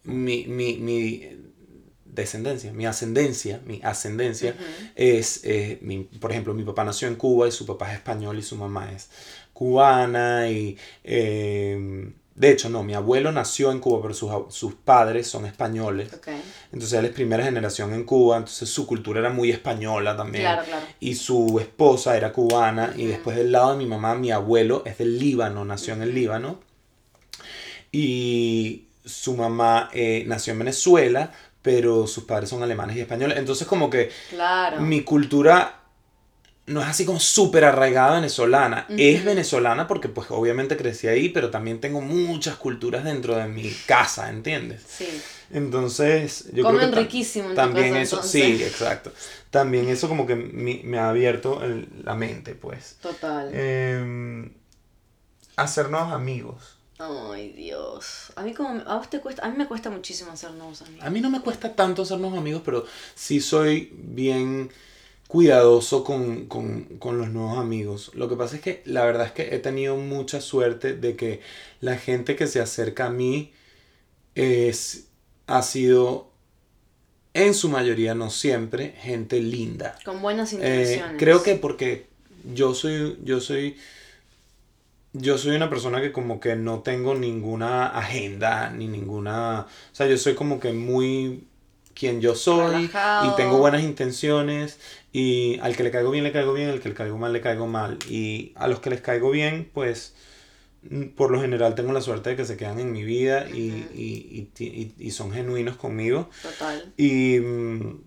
mi, 0.04 0.46
mi, 0.48 0.78
mi 0.78 1.28
descendencia, 2.14 2.74
mi 2.74 2.86
ascendencia, 2.86 3.62
mi 3.66 3.80
ascendencia 3.84 4.56
es, 4.96 5.42
eh, 5.44 5.80
mi- 5.82 6.04
por 6.04 6.32
ejemplo, 6.32 6.54
mi 6.54 6.64
papá 6.64 6.84
nació 6.84 7.08
en 7.08 7.16
Cuba 7.16 7.48
y 7.48 7.52
su 7.52 7.66
papá 7.66 7.90
es 7.92 7.96
español 7.98 8.38
y 8.40 8.42
su 8.44 8.56
mamá 8.56 8.92
es 8.92 9.10
cubana 9.54 10.50
y... 10.50 10.78
eh, 11.04 12.12
de 12.34 12.50
hecho, 12.50 12.70
no, 12.70 12.82
mi 12.82 12.94
abuelo 12.96 13.32
nació 13.32 13.72
en 13.72 13.80
Cuba, 13.80 14.02
pero 14.02 14.14
sus, 14.14 14.32
sus 14.50 14.74
padres 14.74 15.28
son 15.28 15.46
españoles. 15.46 16.10
Entonces 16.72 16.98
él 16.98 17.06
es 17.06 17.12
primera 17.12 17.44
generación 17.44 17.94
en 17.94 18.04
Cuba, 18.06 18.38
entonces 18.38 18.70
su 18.70 18.88
cultura 18.88 19.20
era 19.20 19.30
muy 19.30 19.52
española 19.52 20.16
también. 20.18 20.46
Claro, 20.46 20.64
claro. 20.64 20.86
Y 21.02 21.16
su 21.16 21.60
esposa 21.60 22.16
era 22.18 22.32
cubana 22.32 22.94
y 22.98 23.06
después 23.06 23.36
del 23.36 23.52
lado 23.52 23.74
de 23.74 23.78
mi 23.78 23.86
mamá, 23.86 24.16
mi 24.16 24.32
abuelo 24.32 24.82
es 24.86 24.98
del 24.98 25.20
Líbano, 25.20 25.66
nació 25.66 25.94
en 25.94 26.02
el. 26.04 26.16
Líbano. 26.16 26.60
Y 27.92 28.88
su 29.06 29.36
mamá 29.36 29.90
eh, 29.94 30.24
nació 30.28 30.54
en 30.54 30.60
Venezuela, 30.60 31.32
pero 31.62 32.08
sus 32.08 32.24
padres 32.24 32.50
son 32.50 32.64
alemanes 32.64 32.98
y 32.98 33.02
españoles. 33.02 33.38
Entonces 33.38 33.68
como 33.68 33.90
que 33.90 34.12
Claro. 34.30 34.82
mi 34.82 35.04
cultura 35.04 35.82
no 36.68 36.82
es 36.82 36.88
así 36.88 37.06
como 37.06 37.20
súper 37.20 37.66
arraigada 37.66 38.16
venezolana. 38.16 38.86
Es 38.90 39.24
venezolana 39.26 39.88
porque 39.88 40.10
pues 40.10 40.30
obviamente 40.32 40.78
crecí 40.78 41.08
ahí, 41.08 41.30
pero 41.30 41.50
también 41.50 41.80
tengo 41.80 42.02
muchas 42.02 42.56
culturas 42.56 43.04
dentro 43.04 43.36
de 43.36 43.48
mi 43.48 43.70
casa, 43.86 44.30
¿entiendes? 44.30 44.82
Sí. 44.88 45.08
Entonces, 45.52 46.50
yo 46.54 46.64
Comen 46.64 46.80
creo 46.82 46.92
que 46.92 47.00
riquísimo 47.02 47.50
en 47.50 47.56
también 47.56 47.96
eso, 47.98 48.24
sí, 48.24 48.64
exacto. 48.64 49.12
También 49.50 49.90
eso 49.90 50.08
como 50.08 50.26
que 50.26 50.36
me, 50.36 50.98
ha 50.98 51.10
abierto 51.10 51.62
la 52.04 52.16
mente, 52.16 52.56
pues. 52.56 52.98
Total. 53.02 53.50
Em, 53.54 54.54
hacernos 55.58 56.14
amigos. 56.14 56.78
Ay, 57.02 57.54
Dios. 57.54 58.32
A 58.36 58.44
mí 58.44 58.54
como 58.54 58.82
a 58.86 58.98
vos 58.98 59.10
te 59.10 59.20
cuesta, 59.20 59.46
a 59.46 59.50
mí 59.50 59.58
me 59.58 59.68
cuesta 59.68 59.90
muchísimo 59.90 60.32
hacer 60.32 60.52
nuevos 60.52 60.82
amigos. 60.82 61.06
A 61.06 61.10
mí 61.10 61.20
no 61.20 61.30
me 61.30 61.42
cuesta 61.42 61.76
tanto 61.76 62.04
hacernos 62.04 62.38
amigos, 62.38 62.62
pero 62.64 62.86
sí 63.16 63.42
soy 63.42 63.92
bien 63.94 64.70
cuidadoso 65.32 66.04
con, 66.04 66.50
los 67.02 67.30
nuevos 67.30 67.58
amigos. 67.58 68.12
Lo 68.16 68.28
que 68.28 68.36
pasa 68.36 68.58
es 68.58 68.62
que 68.62 68.82
la 68.84 69.06
verdad 69.06 69.28
es 69.28 69.32
que 69.32 69.56
he 69.56 69.60
tenido 69.60 69.96
mucha 69.96 70.42
suerte 70.42 70.94
de 70.94 71.16
que 71.16 71.40
la 71.80 71.98
gente 71.98 72.36
que 72.36 72.48
se 72.48 72.60
acerca 72.60 73.06
a 73.06 73.10
mí 73.10 73.54
es, 74.36 75.08
ha 75.48 75.62
sido, 75.64 76.30
en 77.34 77.54
su 77.54 77.70
mayoría, 77.70 78.14
no 78.14 78.30
siempre, 78.30 78.94
gente 79.00 79.40
linda. 79.40 79.98
Con 80.04 80.22
buenas 80.22 80.52
eh, 80.52 80.58
intenciones. 80.58 81.16
creo 81.18 81.42
que 81.44 81.56
porque 81.56 82.08
yo 82.54 82.74
soy, 82.74 83.18
yo 83.24 83.40
soy, 83.40 83.78
yo 85.14 85.38
soy 85.38 85.56
una 85.56 85.70
persona 85.70 86.02
que 86.02 86.12
como 86.12 86.40
que 86.40 86.56
no 86.56 86.80
tengo 86.80 87.16
ninguna 87.16 87.88
agenda, 87.88 88.70
ni 88.70 88.88
ninguna, 88.88 89.68
o 89.92 89.96
sea, 89.96 90.08
yo 90.08 90.18
soy 90.18 90.36
como 90.36 90.60
que 90.60 90.72
muy 90.72 91.48
quien 91.94 92.22
yo 92.22 92.36
soy 92.36 92.86
y 92.86 93.36
tengo 93.36 93.58
buenas 93.58 93.84
intenciones 93.84 94.80
y 95.12 95.60
al 95.60 95.76
que 95.76 95.84
le 95.84 95.92
caigo 95.92 96.10
bien 96.10 96.24
le 96.24 96.32
caigo 96.32 96.54
bien, 96.54 96.70
al 96.70 96.80
que 96.80 96.90
le 96.90 96.96
caigo 96.96 97.18
mal 97.18 97.34
le 97.34 97.42
caigo 97.42 97.68
mal 97.68 98.00
y 98.10 98.54
a 98.56 98.68
los 98.68 98.80
que 98.80 98.90
les 98.90 99.02
caigo 99.02 99.30
bien 99.30 99.70
pues 99.74 100.14
mm, 100.90 101.08
por 101.10 101.32
lo 101.32 101.42
general 101.42 101.76
tengo 101.76 101.92
la 101.92 102.00
suerte 102.00 102.32
de 102.32 102.36
que 102.38 102.46
se 102.46 102.56
quedan 102.56 102.80
en 102.80 102.94
mi 102.94 103.04
vida 103.04 103.48
y, 103.50 104.48
y, 104.98 105.12
son 105.12 105.34
genuinos 105.34 105.76
conmigo. 105.76 106.30
Total. 106.42 106.94
Y, 106.96 107.40
mm, 107.40 108.02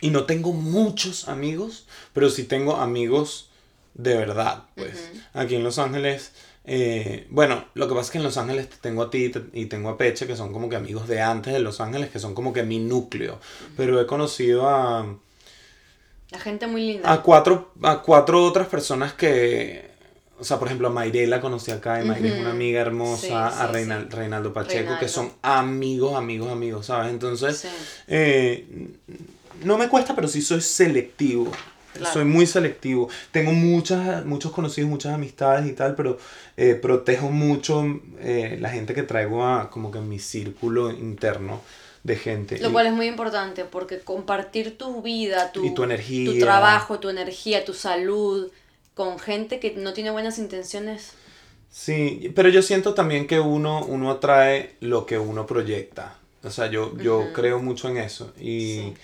y 0.00 0.10
no 0.10 0.24
tengo 0.24 0.52
muchos 0.52 1.28
amigos, 1.28 1.86
pero 2.12 2.30
sí 2.30 2.44
tengo 2.44 2.76
amigos 2.76 3.47
de 3.98 4.16
verdad, 4.16 4.64
pues. 4.74 5.10
Aquí 5.34 5.56
en 5.56 5.64
Los 5.64 5.78
Ángeles 5.78 6.32
eh, 6.70 7.26
bueno, 7.30 7.64
lo 7.72 7.88
que 7.88 7.94
pasa 7.94 8.04
es 8.04 8.10
que 8.10 8.18
en 8.18 8.24
Los 8.24 8.36
Ángeles 8.36 8.68
tengo 8.82 9.02
a 9.02 9.10
ti 9.10 9.32
y 9.54 9.66
tengo 9.66 9.88
a 9.88 9.96
Peche, 9.96 10.26
que 10.26 10.36
son 10.36 10.52
como 10.52 10.68
que 10.68 10.76
amigos 10.76 11.08
de 11.08 11.22
antes 11.22 11.54
de 11.54 11.60
Los 11.60 11.80
Ángeles, 11.80 12.10
que 12.10 12.18
son 12.18 12.34
como 12.34 12.52
que 12.52 12.62
mi 12.62 12.78
núcleo. 12.78 13.40
Pero 13.74 13.98
he 13.98 14.06
conocido 14.06 14.68
a... 14.68 15.16
La 16.30 16.38
gente 16.38 16.66
muy 16.66 16.92
linda. 16.92 17.10
A 17.10 17.22
cuatro, 17.22 17.72
a 17.82 18.02
cuatro 18.02 18.44
otras 18.44 18.68
personas 18.68 19.14
que... 19.14 19.88
O 20.38 20.44
sea, 20.44 20.58
por 20.58 20.68
ejemplo, 20.68 20.88
a 20.88 20.90
Mayrela 20.90 21.40
conocí 21.40 21.70
acá, 21.70 22.04
y 22.04 22.06
Mayre 22.06 22.34
es 22.34 22.40
una 22.40 22.50
amiga 22.50 22.82
hermosa, 22.82 23.48
a 23.48 23.66
Reinaldo 23.66 24.52
Pacheco, 24.52 24.92
que 25.00 25.08
son 25.08 25.32
amigos, 25.40 26.14
amigos, 26.14 26.52
amigos, 26.52 26.86
¿sabes? 26.86 27.10
Entonces, 27.10 27.66
eh, 28.06 28.90
no 29.64 29.78
me 29.78 29.88
cuesta, 29.88 30.14
pero 30.14 30.28
sí 30.28 30.42
soy 30.42 30.60
selectivo. 30.60 31.50
Soy 32.06 32.24
muy 32.24 32.46
selectivo. 32.46 33.08
Tengo 33.30 33.52
muchas, 33.52 34.24
muchos 34.24 34.52
conocidos, 34.52 34.90
muchas 34.90 35.14
amistades 35.14 35.66
y 35.66 35.72
tal, 35.72 35.94
pero 35.94 36.18
eh, 36.56 36.74
protejo 36.74 37.30
mucho 37.30 37.84
eh, 38.20 38.56
la 38.60 38.70
gente 38.70 38.94
que 38.94 39.02
traigo 39.02 39.44
a 39.44 39.70
como 39.70 39.90
que 39.90 39.98
en 39.98 40.08
mi 40.08 40.18
círculo 40.18 40.90
interno 40.90 41.60
de 42.02 42.16
gente. 42.16 42.58
Lo 42.58 42.72
cual 42.72 42.86
es 42.86 42.92
muy 42.92 43.06
importante 43.06 43.64
porque 43.64 44.00
compartir 44.00 44.78
tu 44.78 45.02
vida, 45.02 45.52
tu, 45.52 45.64
y 45.64 45.74
tu, 45.74 45.84
energía. 45.84 46.32
tu 46.32 46.38
trabajo, 46.38 46.98
tu 46.98 47.08
energía, 47.08 47.64
tu 47.64 47.74
salud 47.74 48.50
con 48.94 49.18
gente 49.18 49.60
que 49.60 49.72
no 49.72 49.92
tiene 49.92 50.10
buenas 50.10 50.38
intenciones. 50.38 51.12
Sí, 51.70 52.32
pero 52.34 52.48
yo 52.48 52.62
siento 52.62 52.94
también 52.94 53.26
que 53.26 53.40
uno, 53.40 53.84
uno 53.84 54.10
atrae 54.10 54.74
lo 54.80 55.06
que 55.06 55.18
uno 55.18 55.46
proyecta. 55.46 56.16
O 56.42 56.50
sea, 56.50 56.66
yo, 56.68 56.96
yo 56.98 57.32
creo 57.32 57.60
mucho 57.60 57.88
en 57.88 57.98
eso. 57.98 58.32
Y, 58.40 58.94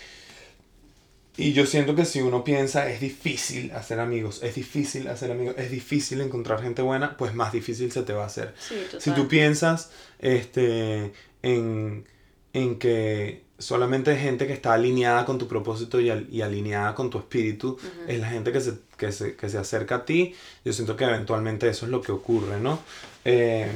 y 1.37 1.53
yo 1.53 1.67
siento 1.67 1.95
que 1.95 2.05
si 2.05 2.21
uno 2.21 2.45
piensa 2.45 2.89
es 2.89 3.01
difícil 3.01 3.73
hacer 3.73 3.99
amigos, 3.99 4.41
es 4.43 4.55
difícil 4.55 5.09
hacer 5.09 5.33
amigos, 5.33 5.57
es 5.59 5.71
difícil 5.71 6.21
encontrar 6.21 6.63
gente 6.63 6.83
buena, 6.83 7.17
pues 7.17 7.35
más 7.35 7.53
difícil 7.53 7.91
se 7.91 8.03
te 8.03 8.13
va 8.13 8.25
a 8.25 8.27
hacer. 8.27 8.55
si 8.99 9.11
tú 9.11 9.27
piensas 9.27 9.91
este, 10.21 11.13
en, 11.43 12.07
en 12.53 12.79
que 12.79 13.43
solamente 13.59 14.17
gente 14.17 14.47
que 14.47 14.53
está 14.53 14.75
alineada 14.75 15.25
con 15.25 15.39
tu 15.39 15.49
propósito 15.49 16.01
y, 16.01 16.11
y 16.31 16.43
alineada 16.43 16.95
con 16.95 17.11
tu 17.11 17.19
espíritu 17.19 17.79
es 18.07 18.21
la 18.21 18.29
gente 18.29 18.53
que 18.53 18.61
se, 18.61 18.75
que, 18.97 19.11
se, 19.11 19.35
que 19.35 19.49
se 19.49 19.59
acerca 19.59 19.97
a 19.97 20.05
ti, 20.05 20.35
yo 20.65 20.73
siento 20.73 20.97
que 20.97 21.05
eventualmente 21.05 21.69
eso 21.69 21.87
es 21.87 21.91
lo 21.91 22.01
que 22.01 22.13
ocurre, 22.13 22.61
¿no? 22.61 22.79
Eh, 23.25 23.71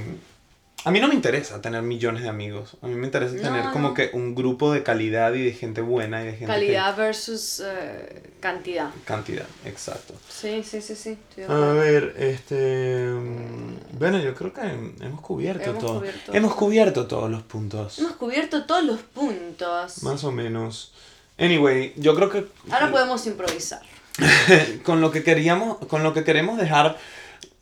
a 0.84 0.90
mí 0.90 1.00
no 1.00 1.08
me 1.08 1.14
interesa 1.14 1.60
tener 1.60 1.82
millones 1.82 2.22
de 2.22 2.28
amigos. 2.28 2.76
A 2.82 2.86
mí 2.86 2.94
me 2.94 3.06
interesa 3.06 3.36
tener 3.36 3.72
como 3.72 3.94
que 3.94 4.10
un 4.12 4.34
grupo 4.34 4.72
de 4.72 4.82
calidad 4.82 5.34
y 5.34 5.42
de 5.42 5.52
gente 5.52 5.80
buena 5.80 6.22
y 6.22 6.26
de 6.26 6.32
gente 6.32 6.46
Calidad 6.46 6.96
versus 6.96 7.60
eh, 7.64 8.22
cantidad. 8.38 8.90
Cantidad, 9.04 9.46
exacto. 9.64 10.14
Sí, 10.28 10.62
sí, 10.62 10.80
sí, 10.80 10.94
sí. 10.94 11.18
A 11.48 11.72
ver, 11.72 12.14
este... 12.18 13.06
Mm, 13.06 13.98
bueno, 13.98 14.18
yo 14.20 14.34
creo 14.34 14.52
que 14.52 14.60
hemos 14.60 15.20
cubierto 15.20 15.74
todo. 15.74 16.04
hemos 16.32 16.54
cubierto 16.54 17.06
todos 17.06 17.28
los 17.28 17.42
puntos. 17.42 17.98
Hemos 17.98 18.12
cubierto 18.12 18.64
todos 18.64 18.84
los 18.84 19.00
puntos. 19.00 20.02
Más 20.04 20.22
o 20.22 20.30
menos. 20.30 20.92
Anyway, 21.38 21.92
yo 21.96 22.14
creo 22.14 22.30
que... 22.30 22.46
Ahora 22.70 22.90
podemos 22.90 23.26
improvisar. 23.26 23.82
con 24.84 25.00
lo 25.00 25.10
que 25.10 25.22
queríamos, 25.22 25.78
con 25.86 26.02
lo 26.02 26.12
que 26.12 26.24
queremos 26.24 26.58
dejar 26.58 26.96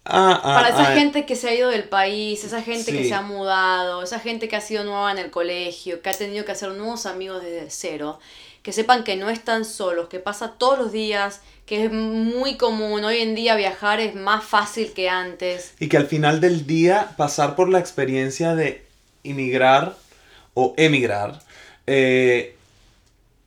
Ah, 0.08 0.40
ah, 0.42 0.54
Para 0.54 0.68
esa 0.68 0.92
ah. 0.92 0.94
gente 0.94 1.26
que 1.26 1.34
se 1.34 1.48
ha 1.48 1.54
ido 1.54 1.68
del 1.70 1.84
país, 1.84 2.44
esa 2.44 2.62
gente 2.62 2.92
que 2.92 3.04
se 3.04 3.14
ha 3.14 3.22
mudado, 3.22 4.02
esa 4.02 4.20
gente 4.20 4.48
que 4.48 4.56
ha 4.56 4.60
sido 4.60 4.84
nueva 4.84 5.10
en 5.10 5.18
el 5.18 5.30
colegio, 5.30 6.00
que 6.00 6.10
ha 6.10 6.12
tenido 6.12 6.44
que 6.44 6.52
hacer 6.52 6.70
nuevos 6.70 7.06
amigos 7.06 7.42
desde 7.42 7.70
cero, 7.70 8.20
que 8.62 8.72
sepan 8.72 9.04
que 9.04 9.16
no 9.16 9.30
están 9.30 9.64
solos, 9.64 10.08
que 10.08 10.18
pasa 10.20 10.54
todos 10.58 10.78
los 10.78 10.92
días, 10.92 11.40
que 11.66 11.84
es 11.84 11.92
muy 11.92 12.56
común, 12.56 13.04
hoy 13.04 13.18
en 13.18 13.34
día 13.34 13.56
viajar 13.56 14.00
es 14.00 14.14
más 14.14 14.44
fácil 14.44 14.92
que 14.92 15.08
antes. 15.08 15.74
Y 15.80 15.88
que 15.88 15.96
al 15.96 16.06
final 16.06 16.40
del 16.40 16.66
día 16.66 17.14
pasar 17.16 17.56
por 17.56 17.68
la 17.68 17.80
experiencia 17.80 18.54
de 18.54 18.86
inmigrar 19.24 19.96
o 20.54 20.74
emigrar 20.76 21.40
eh, 21.86 22.55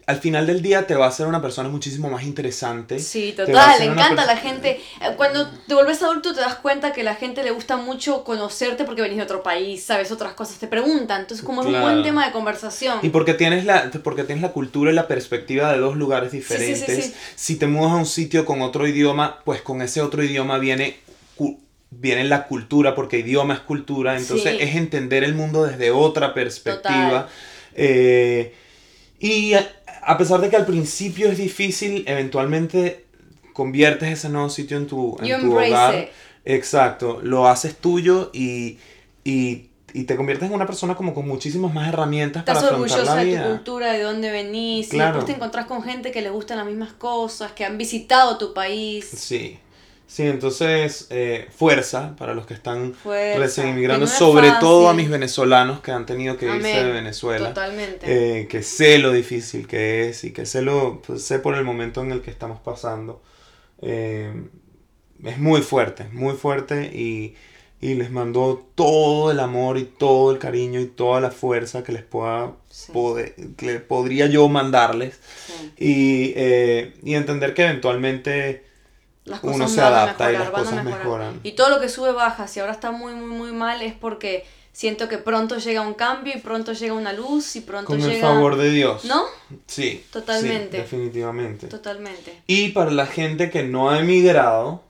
al 0.09 0.17
final 0.17 0.47
del 0.47 0.63
día 0.63 0.87
te 0.87 0.95
va 0.95 1.05
a 1.05 1.11
ser 1.11 1.27
una 1.27 1.39
persona 1.39 1.69
muchísimo 1.69 2.09
más 2.09 2.23
interesante. 2.23 2.97
Sí, 2.97 3.31
total, 3.37 3.77
le 3.77 3.85
encanta 3.85 4.23
a 4.23 4.25
la 4.25 4.37
gente. 4.37 4.81
Eh, 5.01 5.13
cuando 5.15 5.47
te 5.67 5.75
vuelves 5.75 6.01
adulto 6.01 6.33
te 6.33 6.39
das 6.39 6.55
cuenta 6.55 6.93
que 6.93 7.01
a 7.01 7.03
la 7.03 7.13
gente 7.13 7.43
le 7.43 7.51
gusta 7.51 7.77
mucho 7.77 8.23
conocerte 8.23 8.85
porque 8.85 9.03
venís 9.03 9.17
de 9.17 9.23
otro 9.23 9.43
país, 9.43 9.83
sabes 9.83 10.11
otras 10.11 10.33
cosas, 10.33 10.57
te 10.57 10.65
preguntan. 10.65 11.21
Entonces, 11.21 11.45
como 11.45 11.61
es 11.61 11.67
un 11.67 11.79
buen 11.79 12.01
tema 12.01 12.25
de 12.25 12.31
conversación. 12.31 12.97
Y 13.03 13.09
porque 13.09 13.35
tienes 13.35 13.65
la, 13.65 13.91
porque 14.03 14.23
tienes 14.23 14.41
la 14.41 14.51
cultura 14.51 14.91
y 14.91 14.95
la 14.95 15.07
perspectiva 15.07 15.71
de 15.71 15.77
dos 15.77 15.95
lugares 15.95 16.31
diferentes. 16.31 17.13
si 17.35 17.57
te 17.57 17.67
mudas 17.67 17.91
a 17.91 17.95
un 17.97 18.07
sitio 18.07 18.45
con 18.45 18.63
otro 18.63 18.87
idioma, 18.87 19.41
pues 19.45 19.61
con 19.61 19.83
ese 19.83 20.01
otro 20.01 20.23
idioma 20.23 20.57
viene 20.57 20.97
viene 21.91 22.23
la 22.23 22.47
cultura, 22.47 22.95
porque 22.95 23.19
idioma 23.19 23.53
es 23.53 23.59
cultura, 23.59 24.17
entonces 24.17 24.57
es 24.59 24.75
entender 24.75 25.23
el 25.23 25.35
mundo 25.35 25.65
desde 25.65 25.91
otra 25.91 26.33
perspectiva. 26.33 27.27
Eh, 27.75 28.55
y 29.19 29.53
a 29.53 30.17
pesar 30.17 30.41
de 30.41 30.49
que 30.49 30.55
al 30.55 30.65
principio 30.65 31.29
es 31.29 31.37
difícil, 31.37 32.03
eventualmente 32.07 33.05
conviertes 33.53 34.09
ese 34.09 34.29
nuevo 34.29 34.49
sitio 34.49 34.77
en 34.77 34.87
tu, 34.87 35.17
en 35.21 35.41
tu 35.41 35.53
hogar. 35.57 36.09
Exacto, 36.45 37.19
lo 37.21 37.47
haces 37.47 37.75
tuyo 37.75 38.31
y, 38.33 38.79
y, 39.23 39.69
y, 39.93 40.03
te 40.05 40.15
conviertes 40.15 40.47
en 40.47 40.55
una 40.55 40.65
persona 40.65 40.95
como 40.95 41.13
con 41.13 41.27
muchísimas 41.27 41.73
más 41.73 41.89
herramientas 41.89 42.41
Estás 42.41 42.63
para 42.63 42.75
afrontar 42.75 43.03
la 43.03 43.23
vida. 43.23 43.41
de 43.41 43.49
tu 43.49 43.55
cultura, 43.55 43.91
de 43.91 44.01
dónde 44.01 44.31
venís, 44.31 44.93
y 44.93 44.97
después 44.97 45.25
te 45.25 45.33
encontrás 45.33 45.65
con 45.65 45.83
gente 45.83 46.11
que 46.11 46.21
le 46.21 46.29
gustan 46.29 46.57
las 46.57 46.65
mismas 46.65 46.93
cosas, 46.93 47.51
que 47.51 47.65
han 47.65 47.77
visitado 47.77 48.37
tu 48.37 48.53
país. 48.53 49.05
Sí. 49.05 49.59
Sí, 50.09 50.23
entonces, 50.23 51.05
eh, 51.11 51.47
fuerza 51.55 52.15
para 52.15 52.33
los 52.33 52.47
que 52.47 52.55
están 52.55 52.95
recién 53.05 53.67
inmigrando, 53.67 54.07
sobre 54.07 54.49
todo 54.59 54.89
a 54.89 54.95
mis 54.95 55.07
venezolanos 55.07 55.81
que 55.81 55.91
han 55.91 56.07
tenido 56.07 56.35
que 56.35 56.47
irse 56.47 56.83
de 56.83 56.91
Venezuela. 56.91 57.49
Totalmente. 57.49 58.39
Eh, 58.39 58.47
que 58.47 58.63
sé 58.63 58.97
lo 58.97 59.11
difícil 59.11 59.67
que 59.67 60.09
es 60.09 60.23
y 60.23 60.33
que 60.33 60.47
sé, 60.47 60.63
lo, 60.63 61.03
pues, 61.03 61.21
sé 61.21 61.37
por 61.37 61.53
el 61.53 61.63
momento 61.63 62.01
en 62.01 62.11
el 62.11 62.21
que 62.23 62.31
estamos 62.31 62.59
pasando. 62.59 63.21
Eh, 63.83 64.33
es 65.23 65.37
muy 65.37 65.61
fuerte, 65.61 66.05
muy 66.11 66.33
fuerte 66.33 66.85
y, 66.85 67.35
y, 67.79 67.93
les 67.93 68.09
mando 68.09 68.67
todo 68.73 69.29
el 69.29 69.39
amor 69.39 69.77
y 69.77 69.83
todo 69.83 70.31
el 70.31 70.39
cariño 70.39 70.79
y 70.79 70.87
toda 70.87 71.21
la 71.21 71.29
fuerza 71.29 71.83
que 71.83 71.91
les 71.91 72.03
pueda 72.03 72.55
poder, 72.91 73.35
que 73.55 73.79
podría 73.79 74.25
yo 74.25 74.49
mandarles 74.49 75.19
y, 75.77 76.33
y 77.03 77.13
entender 77.13 77.53
que 77.53 77.65
eventualmente 77.65 78.68
cosas 79.25 79.43
uno 79.43 79.67
se 79.67 79.81
adapta 79.81 80.31
y 80.31 80.37
las 80.37 80.49
cosas 80.49 80.83
mejoran. 80.83 81.39
Y 81.43 81.53
todo 81.53 81.69
lo 81.69 81.79
que 81.79 81.89
sube 81.89 82.11
baja, 82.11 82.47
si 82.47 82.59
ahora 82.59 82.71
está 82.71 82.91
muy, 82.91 83.13
muy, 83.13 83.27
muy 83.27 83.51
mal, 83.51 83.81
es 83.81 83.93
porque 83.93 84.45
Siento 84.79 85.09
que 85.09 85.17
pronto 85.17 85.57
llega 85.57 85.81
un 85.81 85.93
cambio 85.93 86.33
y 86.35 86.39
pronto 86.39 86.73
llega 86.73 86.93
una 86.93 87.11
luz 87.11 87.55
y 87.55 87.61
pronto 87.61 87.87
Con 87.87 87.99
llega... 87.99 88.13
el 88.13 88.21
favor 88.21 88.55
de 88.55 88.69
Dios. 88.69 89.03
¿No? 89.03 89.25
Sí. 89.67 90.05
Totalmente. 90.09 90.77
sí, 90.77 90.81
definitivamente. 90.81 91.67
Totalmente. 91.67 92.43
Y 92.47 92.69
para 92.69 92.91
la 92.91 93.05
gente 93.05 93.49
que 93.49 93.63
no 93.63 93.89
ha 93.89 93.99
emigrado, 93.99 94.83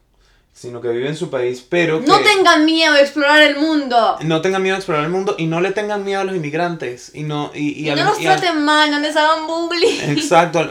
sino 0.60 0.82
que 0.82 0.90
vive 0.90 1.08
en 1.08 1.16
su 1.16 1.30
país, 1.30 1.66
pero 1.68 2.02
que 2.02 2.08
No 2.08 2.20
tengan 2.20 2.66
miedo 2.66 2.94
de 2.94 3.00
explorar 3.02 3.42
el 3.44 3.56
mundo. 3.56 4.18
no 4.24 4.42
tengan 4.42 4.62
miedo 4.62 4.76
de 4.76 4.80
explorar 4.80 5.06
el 5.06 5.10
mundo 5.10 5.36
y 5.38 5.46
no 5.46 5.62
le 5.62 5.72
tengan 5.72 6.04
miedo 6.04 6.20
a 6.20 6.26
los 6.26 6.36
inmigrantes. 6.36 7.12
Y 7.14 7.24
no, 7.24 7.52
y, 7.56 7.70
y 7.80 7.86
Y 7.86 7.90
a 7.90 7.96
no 7.96 8.04
los- 8.04 8.12
los 8.16 8.22
y 8.22 8.28
a- 8.28 8.36
traten 8.36 8.66
mal, 8.66 8.92
no 8.92 9.00
les 9.00 9.16
hagan 9.16 9.48
bullying. 9.48 10.02
Exacto, 10.10 10.70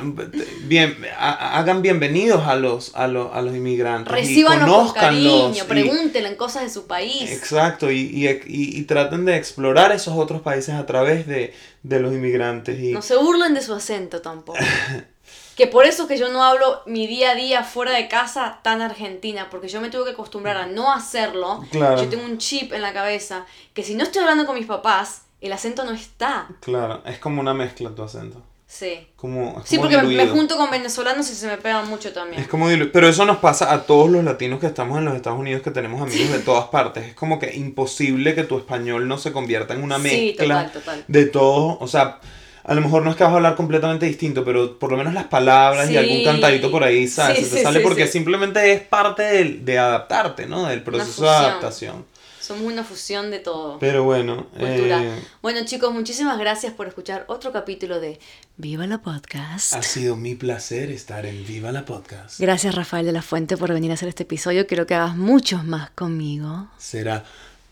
bien, 0.64 0.94
ha- 1.18 1.58
hagan 1.58 1.80
bienvenidos 1.80 2.46
a 2.46 2.54
los, 2.56 2.94
a 2.94 3.06
los, 3.08 3.34
a 3.34 3.40
los 3.40 3.54
inmigrantes. 3.54 4.12
Recíbanos 4.12 4.62
y 4.62 4.66
con 4.66 4.76
conózcanlos 4.78 5.32
cariño, 5.54 5.64
y- 5.64 5.66
pregúntenle 5.68 6.28
en 6.28 6.36
cosas 6.36 6.64
de 6.64 6.70
su 6.70 6.86
país. 6.86 7.30
Exacto, 7.30 7.90
y, 7.90 7.96
y, 8.00 8.28
y- 8.28 8.78
y 8.78 8.82
traten 8.84 9.24
de 9.24 9.36
explorar 9.36 9.92
esos 9.92 10.14
otros 10.18 10.42
países 10.42 10.74
a 10.74 10.84
través 10.84 11.26
de, 11.26 11.54
de 11.82 12.00
los 12.00 12.12
inmigrantes. 12.12 12.78
Y, 12.78 12.92
No 12.92 13.00
se 13.00 13.16
burlen 13.16 13.54
de 13.54 13.62
su 13.62 13.72
acento 13.72 14.20
tampoco. 14.20 14.58
que 15.58 15.66
por 15.66 15.84
eso 15.84 16.06
que 16.08 16.16
yo 16.16 16.30
no 16.30 16.42
hablo 16.42 16.80
mi 16.86 17.06
día 17.06 17.32
a 17.32 17.34
día 17.34 17.64
fuera 17.64 17.92
de 17.92 18.08
casa 18.08 18.60
tan 18.62 18.80
argentina, 18.80 19.48
porque 19.50 19.68
yo 19.68 19.80
me 19.82 19.90
tuve 19.90 20.04
que 20.04 20.10
acostumbrar 20.12 20.56
a 20.56 20.66
no 20.66 20.90
hacerlo. 20.92 21.64
Claro. 21.70 22.00
Yo 22.02 22.08
tengo 22.08 22.24
un 22.24 22.38
chip 22.38 22.72
en 22.72 22.80
la 22.80 22.94
cabeza 22.94 23.44
que 23.74 23.82
si 23.82 23.94
no 23.94 24.04
estoy 24.04 24.22
hablando 24.22 24.46
con 24.46 24.54
mis 24.54 24.66
papás, 24.66 25.22
el 25.40 25.52
acento 25.52 25.84
no 25.84 25.90
está. 25.90 26.48
Claro, 26.60 27.02
es 27.04 27.18
como 27.18 27.40
una 27.40 27.52
mezcla 27.54 27.90
tu 27.90 28.02
acento. 28.02 28.40
Sí. 28.68 29.06
Como, 29.16 29.60
es 29.62 29.68
Sí, 29.68 29.76
como 29.76 29.88
porque 29.88 29.96
me, 29.96 30.02
me 30.02 30.08
diluido. 30.10 30.34
junto 30.34 30.56
con 30.58 30.70
venezolanos 30.70 31.30
y 31.30 31.34
se 31.34 31.46
me 31.46 31.56
pegan 31.56 31.88
mucho 31.88 32.12
también. 32.12 32.40
Es 32.42 32.48
como 32.48 32.70
dilu- 32.70 32.90
Pero 32.92 33.08
eso 33.08 33.24
nos 33.24 33.38
pasa 33.38 33.72
a 33.72 33.82
todos 33.84 34.10
los 34.10 34.22
latinos 34.22 34.60
que 34.60 34.66
estamos 34.66 34.98
en 34.98 35.06
los 35.06 35.14
Estados 35.16 35.38
Unidos, 35.40 35.62
que 35.62 35.70
tenemos 35.70 36.02
amigos 36.02 36.30
de 36.32 36.38
todas 36.40 36.68
partes. 36.68 37.04
Es 37.06 37.14
como 37.14 37.38
que 37.38 37.54
imposible 37.56 38.34
que 38.34 38.44
tu 38.44 38.58
español 38.58 39.08
no 39.08 39.16
se 39.18 39.32
convierta 39.32 39.72
en 39.74 39.82
una 39.82 39.96
Sí, 39.96 40.34
mezcla 40.36 40.66
total, 40.66 40.72
total. 40.72 41.04
de 41.08 41.24
todo. 41.26 41.78
O 41.80 41.88
sea, 41.88 42.20
a 42.68 42.74
lo 42.74 42.80
mejor 42.82 43.02
no 43.02 43.10
es 43.10 43.16
que 43.16 43.24
vas 43.24 43.32
a 43.32 43.36
hablar 43.36 43.56
completamente 43.56 44.06
distinto, 44.06 44.44
pero 44.44 44.78
por 44.78 44.92
lo 44.92 44.98
menos 44.98 45.14
las 45.14 45.24
palabras 45.26 45.90
y 45.90 45.96
algún 45.96 46.22
cantadito 46.22 46.70
por 46.70 46.84
ahí, 46.84 47.08
¿sabes? 47.08 47.38
Sí, 47.38 47.44
Se 47.44 47.50
te 47.50 47.56
sí, 47.58 47.62
sale 47.62 47.80
porque 47.80 48.06
simplemente 48.06 48.72
es 48.72 48.80
parte 48.82 49.22
del- 49.22 49.64
de, 49.64 49.78
adaptarte, 49.78 50.46
¿no? 50.46 50.66
Del 50.68 50.82
proceso 50.82 51.22
de 51.24 51.30
adaptación. 51.30 52.04
Somos 52.40 52.62
una 52.72 52.82
fusión 52.84 53.30
de 53.30 53.40
todo. 53.40 53.78
Pero 53.78 54.04
bueno, 54.04 54.46
Cultura. 54.58 55.02
eh, 55.02 55.22
Bueno 55.42 55.60
chicos, 55.66 55.92
muchísimas 55.92 56.38
gracias 56.38 56.72
por 56.72 56.86
escuchar 56.88 57.24
otro 57.28 57.52
capítulo 57.52 58.00
de 58.00 58.18
Viva 58.56 58.86
la 58.86 58.98
Podcast. 59.02 59.74
ha 59.74 59.82
sido 59.82 60.16
mi 60.16 60.34
placer 60.34 60.90
estar 60.90 61.26
en 61.26 61.44
Viva 61.46 61.72
la 61.72 61.84
Podcast. 61.84 62.40
Gracias 62.40 62.74
Rafael 62.74 63.04
de 63.04 63.12
la 63.12 63.20
Fuente 63.20 63.58
por 63.58 63.70
venir 63.72 63.90
a 63.90 63.94
hacer 63.94 64.08
este 64.08 64.22
episodio. 64.22 64.66
Quiero 64.66 64.86
que 64.86 64.94
hagas 64.94 65.14
muchos 65.14 65.62
más 65.64 65.90
conmigo. 65.90 66.68
Será 66.78 67.24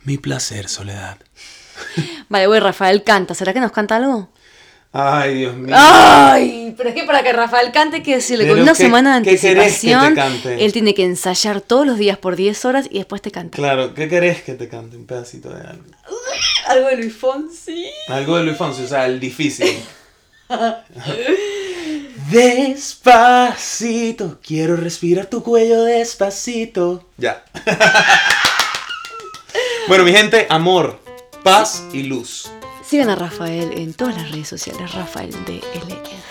mi 0.05 0.19
placer, 0.19 0.69
Soledad. 0.69 1.17
Vale, 2.29 2.47
güey, 2.47 2.61
Rafael 2.61 3.03
canta. 3.03 3.35
¿Será 3.35 3.53
que 3.55 3.61
nos 3.61 3.73
canta 3.73 3.97
algo? 3.97 4.29
Ay, 4.99 5.35
Dios 5.35 5.55
mío. 5.57 5.75
¡Ay! 5.79 6.75
Pero 6.75 6.89
es 6.89 6.95
que 6.95 7.05
para 7.05 7.23
que 7.23 7.31
Rafael 7.33 7.71
cante, 7.71 7.97
hay 7.97 8.03
que 8.03 8.15
decirle 8.15 8.49
con 8.49 8.59
una 8.61 8.73
¿qué- 8.73 8.79
semana 8.79 9.21
de 9.21 9.31
qué 9.31 9.39
querés 9.39 9.79
que 9.81 9.89
te 9.89 9.95
anticipación. 9.95 10.15
cante? 10.15 10.65
Él 10.65 10.73
tiene 10.73 10.95
que 10.95 11.05
ensayar 11.05 11.61
todos 11.61 11.87
los 11.87 11.99
días 11.99 12.17
por 12.17 12.35
10 12.35 12.65
horas 12.65 12.87
y 12.91 12.97
después 12.99 13.21
te 13.21 13.31
canta. 13.31 13.57
Claro, 13.57 13.93
¿qué 13.93 14.09
querés 14.09 14.43
que 14.43 14.55
te 14.55 14.69
cante? 14.69 14.97
Un 14.97 15.07
pedacito 15.07 15.51
de 15.51 15.61
algo. 15.61 15.85
Algo 16.69 16.89
de 16.89 16.97
Luis 16.97 17.15
Fonsi. 17.15 17.85
Algo 18.09 18.39
de 18.39 18.45
Luis 18.45 18.57
Fonsi, 18.57 18.83
o 18.85 18.89
sea, 18.89 19.05
el 19.07 19.21
difícil. 19.21 19.77
Despacito, 22.97 24.39
quiero 24.45 24.77
respirar 24.77 25.27
tu 25.27 25.43
cuello 25.43 25.83
despacito. 25.85 27.07
Ya. 27.19 27.45
bueno, 29.89 30.05
mi 30.05 30.13
gente, 30.13 30.47
amor, 30.49 30.99
paz 31.45 31.85
y 31.93 32.05
luz. 32.05 32.51
Sigan 32.89 33.11
a 33.11 33.17
Rafael 33.17 33.77
en 33.79 33.95
todas 33.95 34.17
las 34.17 34.31
redes 34.31 34.49
sociales, 34.49 34.93
Rafael 34.93 35.31
DLF. 35.31 36.31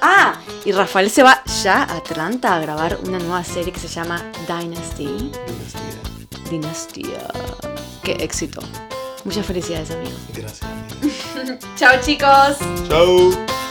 Ah, 0.00 0.40
y 0.64 0.72
Rafael 0.72 1.10
se 1.10 1.22
va 1.22 1.42
ya 1.62 1.82
a 1.82 1.96
Atlanta 1.96 2.56
a 2.56 2.60
grabar 2.60 2.98
una 3.04 3.18
nueva 3.18 3.44
serie 3.44 3.72
que 3.72 3.80
se 3.80 3.88
llama 3.88 4.22
Dynasty. 4.46 5.30
Dinastía. 6.50 7.28
Qué 8.02 8.12
éxito. 8.12 8.62
Muchas 9.24 9.44
felicidades, 9.44 9.90
amigo. 9.90 10.16
Gracias. 10.34 10.70
Chao, 11.76 12.00
chicos. 12.02 12.56
Chau. 12.88 13.63